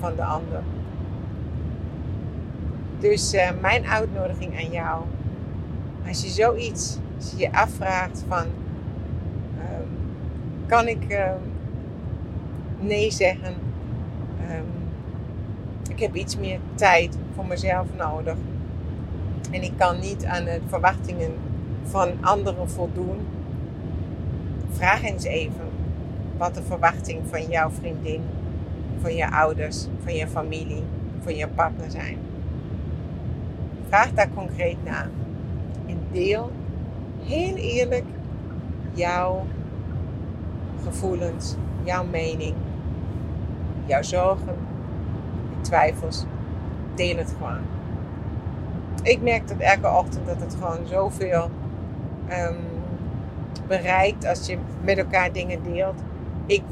van 0.01 0.15
de 0.15 0.23
ander. 0.23 0.63
Dus 2.99 3.33
uh, 3.33 3.49
mijn 3.61 3.85
uitnodiging 3.85 4.57
aan 4.57 4.71
jou, 4.71 5.03
als 6.07 6.21
je 6.21 6.29
zoiets, 6.29 6.97
als 7.17 7.31
je 7.31 7.37
je 7.37 7.53
afvraagt 7.53 8.23
van, 8.27 8.45
um, 9.57 9.87
kan 10.65 10.87
ik 10.87 11.05
uh, 11.09 11.31
nee 12.79 13.11
zeggen? 13.11 13.53
Um, 14.51 14.65
ik 15.89 15.99
heb 15.99 16.15
iets 16.15 16.37
meer 16.37 16.59
tijd 16.75 17.17
voor 17.35 17.45
mezelf 17.45 17.87
nodig. 17.97 18.35
En 19.51 19.63
ik 19.63 19.73
kan 19.77 19.99
niet 19.99 20.25
aan 20.25 20.43
de 20.43 20.59
verwachtingen 20.67 21.31
van 21.83 22.11
anderen 22.21 22.69
voldoen. 22.69 23.17
Vraag 24.69 25.03
eens 25.03 25.23
even 25.23 25.69
wat 26.37 26.55
de 26.55 26.63
verwachting 26.63 27.21
van 27.29 27.43
jouw 27.43 27.69
vriendin, 27.69 28.21
van 29.01 29.15
je 29.15 29.31
ouders, 29.31 29.87
van 30.03 30.13
je 30.13 30.27
familie, 30.27 30.83
van 31.19 31.35
je 31.35 31.47
partner 31.47 31.91
zijn. 31.91 32.17
Vraag 33.87 34.11
daar 34.11 34.29
concreet 34.35 34.83
naar. 34.83 35.09
En 35.87 35.97
deel 36.11 36.51
heel 37.23 37.55
eerlijk 37.55 38.05
jouw 38.93 39.45
gevoelens, 40.83 41.55
jouw 41.83 42.05
mening, 42.05 42.55
jouw 43.85 44.03
zorgen, 44.03 44.55
je 45.49 45.61
twijfels. 45.61 46.25
Deel 46.95 47.17
het 47.17 47.35
gewoon. 47.37 47.61
Ik 49.03 49.21
merk 49.21 49.47
dat 49.47 49.57
elke 49.57 49.87
ochtend 49.87 50.25
dat 50.25 50.41
het 50.41 50.55
gewoon 50.61 50.87
zoveel 50.87 51.49
um, 52.29 52.57
bereikt 53.67 54.25
als 54.25 54.45
je 54.45 54.57
met 54.81 54.97
elkaar 54.97 55.31
dingen 55.31 55.63
deelt. 55.63 56.01
Ik 56.45 56.63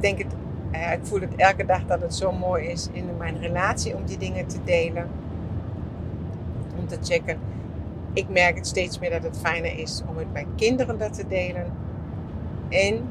denk 0.00 0.18
het, 0.18 0.34
uh, 0.76 0.92
ik 0.92 1.00
voel 1.02 1.20
het 1.20 1.34
elke 1.36 1.64
dag 1.64 1.86
dat 1.86 2.00
het 2.00 2.14
zo 2.14 2.32
mooi 2.32 2.66
is 2.66 2.88
in 2.92 3.16
mijn 3.18 3.38
relatie 3.38 3.94
om 3.94 4.04
die 4.04 4.18
dingen 4.18 4.46
te 4.46 4.58
delen 4.64 5.08
om 6.78 6.86
te 6.86 6.98
checken. 7.02 7.38
Ik 8.12 8.28
merk 8.28 8.56
het 8.56 8.66
steeds 8.66 8.98
meer 8.98 9.10
dat 9.10 9.22
het 9.22 9.38
fijner 9.38 9.78
is 9.78 10.02
om 10.08 10.14
met 10.14 10.32
mijn 10.32 10.46
kinderen 10.56 10.98
dat 10.98 11.14
te 11.14 11.26
delen. 11.26 11.66
En 12.68 13.08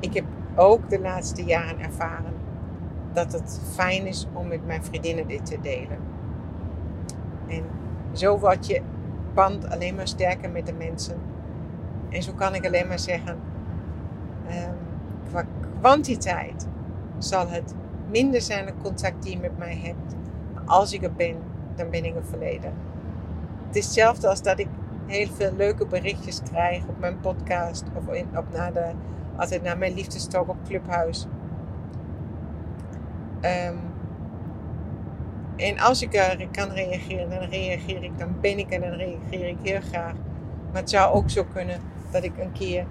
ik 0.00 0.14
heb 0.14 0.24
ook 0.54 0.90
de 0.90 1.00
laatste 1.00 1.44
jaren 1.44 1.80
ervaren 1.80 2.32
dat 3.12 3.32
het 3.32 3.60
fijn 3.74 4.06
is 4.06 4.26
om 4.32 4.46
met 4.46 4.66
mijn 4.66 4.84
vriendinnen 4.84 5.26
dit 5.26 5.46
te 5.46 5.58
delen. 5.60 5.98
En 7.48 7.64
zo 8.12 8.38
wordt 8.38 8.66
je 8.66 8.82
band 9.34 9.70
alleen 9.70 9.94
maar 9.94 10.08
sterker 10.08 10.50
met 10.50 10.66
de 10.66 10.72
mensen. 10.72 11.16
En 12.10 12.22
zo 12.22 12.32
kan 12.32 12.54
ik 12.54 12.66
alleen 12.66 12.86
maar 12.86 12.98
zeggen, 12.98 13.38
um, 14.46 14.74
qua 15.28 15.44
kwantiteit 15.80 16.66
zal 17.24 17.48
het 17.48 17.74
minder 18.10 18.40
zijn 18.40 18.66
de 18.66 18.72
contact 18.82 19.22
die 19.22 19.32
je 19.32 19.38
met 19.38 19.58
mij 19.58 19.76
hebt. 19.82 20.14
Als 20.64 20.92
ik 20.92 21.02
er 21.02 21.12
ben, 21.12 21.36
dan 21.76 21.90
ben 21.90 22.04
ik 22.04 22.16
er 22.16 22.24
verleden 22.24 22.72
het 23.72 23.80
is 23.80 23.86
hetzelfde 23.86 24.28
als 24.28 24.42
dat 24.42 24.58
ik 24.58 24.68
heel 25.06 25.26
veel 25.26 25.52
leuke 25.56 25.86
berichtjes 25.86 26.42
krijg 26.50 26.86
op 26.86 26.98
mijn 26.98 27.20
podcast 27.20 27.84
of 27.94 28.02
op 28.36 28.44
naar 28.52 28.72
de, 28.72 28.90
altijd 29.36 29.62
naar 29.62 29.78
mijn 29.78 29.94
liefdestalk 29.94 30.48
op 30.48 30.56
Clubhuis. 30.66 31.26
Um, 33.40 33.78
en 35.56 35.78
als 35.78 36.02
ik 36.02 36.14
er 36.14 36.48
kan 36.50 36.68
reageren, 36.68 37.30
dan 37.30 37.38
reageer 37.38 38.02
ik, 38.02 38.18
dan 38.18 38.34
ben 38.40 38.58
ik 38.58 38.70
en 38.70 38.80
dan 38.80 38.90
reageer 38.90 39.48
ik 39.48 39.56
heel 39.62 39.80
graag. 39.80 40.14
Maar 40.72 40.80
het 40.80 40.90
zou 40.90 41.14
ook 41.14 41.30
zo 41.30 41.44
kunnen 41.52 41.80
dat 42.10 42.24
ik 42.24 42.38
een 42.38 42.52
keer 42.52 42.86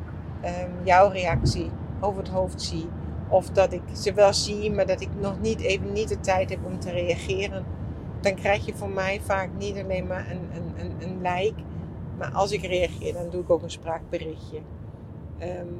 um, 0.45 0.71
jouw 0.83 1.09
reactie 1.09 1.69
over 1.99 2.21
het 2.21 2.31
hoofd 2.31 2.61
zie. 2.61 2.89
Of 3.31 3.49
dat 3.49 3.73
ik 3.73 3.81
ze 3.93 4.13
wel 4.13 4.33
zie, 4.33 4.71
maar 4.71 4.87
dat 4.87 5.01
ik 5.01 5.09
nog 5.19 5.41
niet 5.41 5.59
even 5.59 5.93
niet 5.93 6.09
de 6.09 6.19
tijd 6.19 6.49
heb 6.49 6.59
om 6.65 6.79
te 6.79 6.91
reageren 6.91 7.65
dan 8.21 8.35
krijg 8.35 8.65
je 8.65 8.75
van 8.75 8.93
mij 8.93 9.21
vaak 9.21 9.49
niet 9.57 9.77
alleen 9.77 10.07
maar 10.07 10.31
een, 10.31 10.49
een, 10.53 10.85
een, 10.85 11.09
een 11.09 11.21
like. 11.21 11.61
Maar 12.17 12.31
als 12.31 12.51
ik 12.51 12.61
reageer, 12.61 13.13
dan 13.13 13.29
doe 13.29 13.41
ik 13.41 13.49
ook 13.49 13.63
een 13.63 13.71
spraakberichtje. 13.71 14.57
Um, 15.41 15.79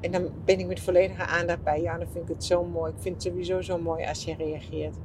en 0.00 0.12
dan 0.12 0.30
ben 0.44 0.58
ik 0.58 0.66
met 0.66 0.80
volledige 0.80 1.26
aandacht 1.26 1.62
bij 1.62 1.82
jou. 1.82 1.98
Dan 1.98 2.08
vind 2.08 2.28
ik 2.28 2.34
het 2.34 2.44
zo 2.44 2.64
mooi. 2.64 2.92
Ik 2.92 3.00
vind 3.00 3.14
het 3.14 3.24
sowieso 3.24 3.60
zo 3.60 3.78
mooi 3.78 4.06
als 4.06 4.24
je 4.24 4.34
reageert. 4.34 4.96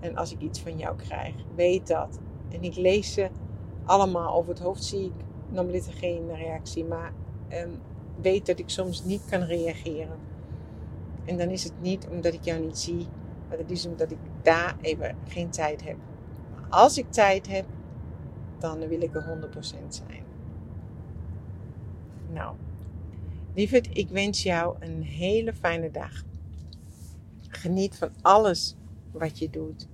En 0.00 0.16
als 0.16 0.32
ik 0.32 0.40
iets 0.40 0.60
van 0.60 0.78
jou 0.78 0.96
krijg. 0.96 1.34
Weet 1.54 1.86
dat. 1.86 2.18
En 2.48 2.62
ik 2.62 2.76
lees 2.76 3.12
ze 3.12 3.28
allemaal 3.84 4.34
over 4.34 4.50
het 4.50 4.62
hoofd. 4.62 4.84
Zie 4.84 5.04
ik 5.04 5.24
normaliter 5.48 5.92
geen 5.92 6.34
reactie. 6.34 6.84
Maar 6.84 7.12
um, 7.52 7.78
weet 8.20 8.46
dat 8.46 8.58
ik 8.58 8.68
soms 8.68 9.04
niet 9.04 9.22
kan 9.30 9.42
reageren. 9.42 10.18
En 11.24 11.38
dan 11.38 11.48
is 11.48 11.64
het 11.64 11.80
niet 11.80 12.08
omdat 12.08 12.34
ik 12.34 12.44
jou 12.44 12.60
niet 12.60 12.78
zie. 12.78 13.06
Maar 13.48 13.58
dat 13.58 13.70
is 13.70 13.86
omdat 13.86 14.10
ik 14.10 14.18
daar 14.42 14.76
even 14.80 15.16
geen 15.28 15.50
tijd 15.50 15.84
heb. 15.84 15.96
Maar 16.54 16.66
als 16.68 16.98
ik 16.98 17.10
tijd 17.10 17.48
heb, 17.48 17.64
dan 18.58 18.88
wil 18.88 19.02
ik 19.02 19.14
er 19.14 19.50
100% 19.54 19.88
zijn. 19.88 20.24
Nou, 22.32 22.56
lieverd, 23.54 23.96
ik 23.96 24.08
wens 24.08 24.42
jou 24.42 24.76
een 24.78 25.02
hele 25.02 25.54
fijne 25.54 25.90
dag. 25.90 26.22
Geniet 27.40 27.98
van 27.98 28.10
alles 28.20 28.76
wat 29.10 29.38
je 29.38 29.50
doet. 29.50 29.88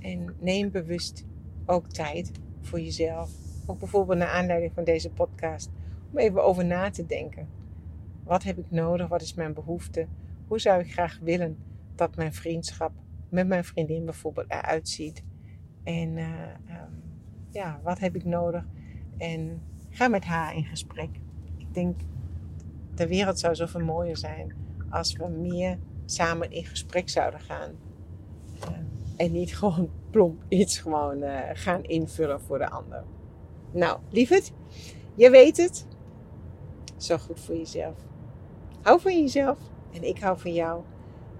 En 0.00 0.34
neem 0.38 0.70
bewust 0.70 1.24
ook 1.66 1.88
tijd 1.88 2.30
voor 2.60 2.80
jezelf. 2.80 3.30
Ook 3.66 3.78
bijvoorbeeld 3.78 4.18
naar 4.18 4.28
aanleiding 4.28 4.72
van 4.74 4.84
deze 4.84 5.10
podcast. 5.10 5.70
Om 6.10 6.18
even 6.18 6.44
over 6.44 6.64
na 6.64 6.90
te 6.90 7.06
denken. 7.06 7.48
Wat 8.24 8.42
heb 8.42 8.58
ik 8.58 8.70
nodig? 8.70 9.08
Wat 9.08 9.22
is 9.22 9.34
mijn 9.34 9.54
behoefte? 9.54 10.06
Hoe 10.46 10.60
zou 10.60 10.80
ik 10.80 10.92
graag 10.92 11.18
willen 11.22 11.58
dat 11.94 12.16
mijn 12.16 12.34
vriendschap 12.34 12.92
met 13.34 13.46
mijn 13.46 13.64
vriendin 13.64 14.04
bijvoorbeeld 14.04 14.50
eruit 14.50 14.88
ziet. 14.88 15.22
En 15.82 16.16
uh, 16.16 16.28
um, 16.68 17.02
ja, 17.50 17.80
wat 17.82 17.98
heb 17.98 18.14
ik 18.14 18.24
nodig? 18.24 18.64
En 19.18 19.62
ga 19.90 20.08
met 20.08 20.24
haar 20.24 20.56
in 20.56 20.64
gesprek. 20.64 21.10
Ik 21.56 21.74
denk, 21.74 22.00
de 22.94 23.06
wereld 23.06 23.38
zou 23.38 23.54
zoveel 23.54 23.84
mooier 23.84 24.16
zijn 24.16 24.54
als 24.90 25.12
we 25.12 25.28
meer 25.28 25.78
samen 26.04 26.50
in 26.50 26.64
gesprek 26.64 27.08
zouden 27.08 27.40
gaan. 27.40 27.70
Uh, 28.60 28.70
en 29.16 29.32
niet 29.32 29.56
gewoon 29.58 29.90
plomp 30.10 30.42
iets 30.48 30.78
gewoon 30.78 31.22
uh, 31.22 31.38
gaan 31.52 31.82
invullen 31.82 32.40
voor 32.40 32.58
de 32.58 32.70
ander. 32.70 33.04
Nou, 33.72 33.98
lieverd, 34.10 34.52
je 35.14 35.30
weet 35.30 35.56
het. 35.56 35.86
Zorg 36.96 37.22
goed 37.22 37.40
voor 37.40 37.56
jezelf. 37.56 37.96
Hou 38.84 39.00
van 39.00 39.20
jezelf 39.20 39.58
en 39.92 40.02
ik 40.02 40.18
hou 40.18 40.38
van 40.38 40.52
jou. 40.52 40.82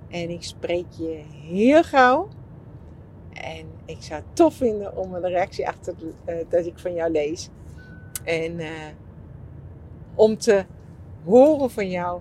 En 0.09 0.31
ik 0.31 0.43
spreek 0.43 0.87
je 0.91 1.23
heel 1.29 1.83
gauw. 1.83 2.29
En 3.33 3.67
ik 3.85 4.03
zou 4.03 4.23
het 4.23 4.37
tof 4.37 4.55
vinden 4.55 4.97
om 4.97 5.15
een 5.15 5.29
reactie 5.29 5.69
achter 5.69 5.95
uh, 6.03 6.37
dat 6.49 6.67
ik 6.67 6.79
van 6.79 6.95
jou 6.95 7.11
lees. 7.11 7.49
En 8.23 8.53
uh, 8.61 8.69
om 10.15 10.39
te 10.39 10.65
horen 11.25 11.71
van 11.71 11.91
jou 11.91 12.21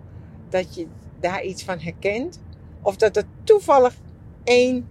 dat 0.49 0.75
je 0.75 0.87
daar 1.19 1.43
iets 1.43 1.63
van 1.63 1.79
herkent. 1.79 2.41
Of 2.81 2.95
dat 2.95 3.17
er 3.17 3.25
toevallig 3.43 3.95
één 4.43 4.89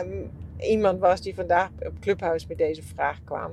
um, 0.00 0.30
iemand 0.58 1.00
was 1.00 1.20
die 1.20 1.34
vandaag 1.34 1.70
op 1.78 1.98
Clubhuis 2.00 2.46
met 2.46 2.58
deze 2.58 2.82
vraag 2.82 3.24
kwam. 3.24 3.52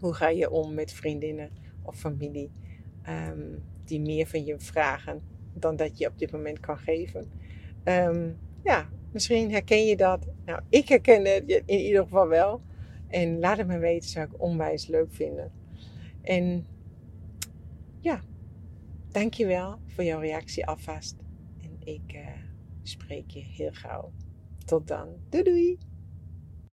Hoe 0.00 0.14
ga 0.14 0.28
je 0.28 0.50
om 0.50 0.74
met 0.74 0.92
vriendinnen 0.92 1.50
of 1.82 1.96
familie 1.96 2.50
um, 3.08 3.62
die 3.88 4.00
meer 4.00 4.26
van 4.26 4.44
je 4.44 4.58
vragen 4.58 5.22
dan 5.54 5.76
dat 5.76 5.98
je 5.98 6.06
op 6.06 6.18
dit 6.18 6.32
moment 6.32 6.60
kan 6.60 6.78
geven? 6.78 7.30
Um, 7.84 8.38
ja, 8.64 8.88
misschien 9.12 9.50
herken 9.50 9.86
je 9.86 9.96
dat. 9.96 10.26
Nou, 10.44 10.60
ik 10.68 10.88
herken 10.88 11.24
het 11.24 11.62
in 11.66 11.78
ieder 11.78 12.02
geval 12.02 12.28
wel. 12.28 12.62
En 13.08 13.38
laat 13.38 13.58
het 13.58 13.66
me 13.66 13.78
weten, 13.78 14.08
zou 14.08 14.26
ik 14.26 14.42
onwijs 14.42 14.86
leuk 14.86 15.12
vinden. 15.12 15.52
En 16.22 16.66
ja, 18.00 18.20
dankjewel 19.10 19.78
voor 19.86 20.04
jouw 20.04 20.20
reactie 20.20 20.66
alvast. 20.66 21.16
En 21.62 21.76
ik 21.84 22.12
uh, 22.14 22.26
spreek 22.82 23.30
je 23.30 23.40
heel 23.40 23.72
gauw. 23.72 24.12
Tot 24.64 24.88
dan. 24.88 25.08
Doei 25.28 25.42
doei! 25.42 25.87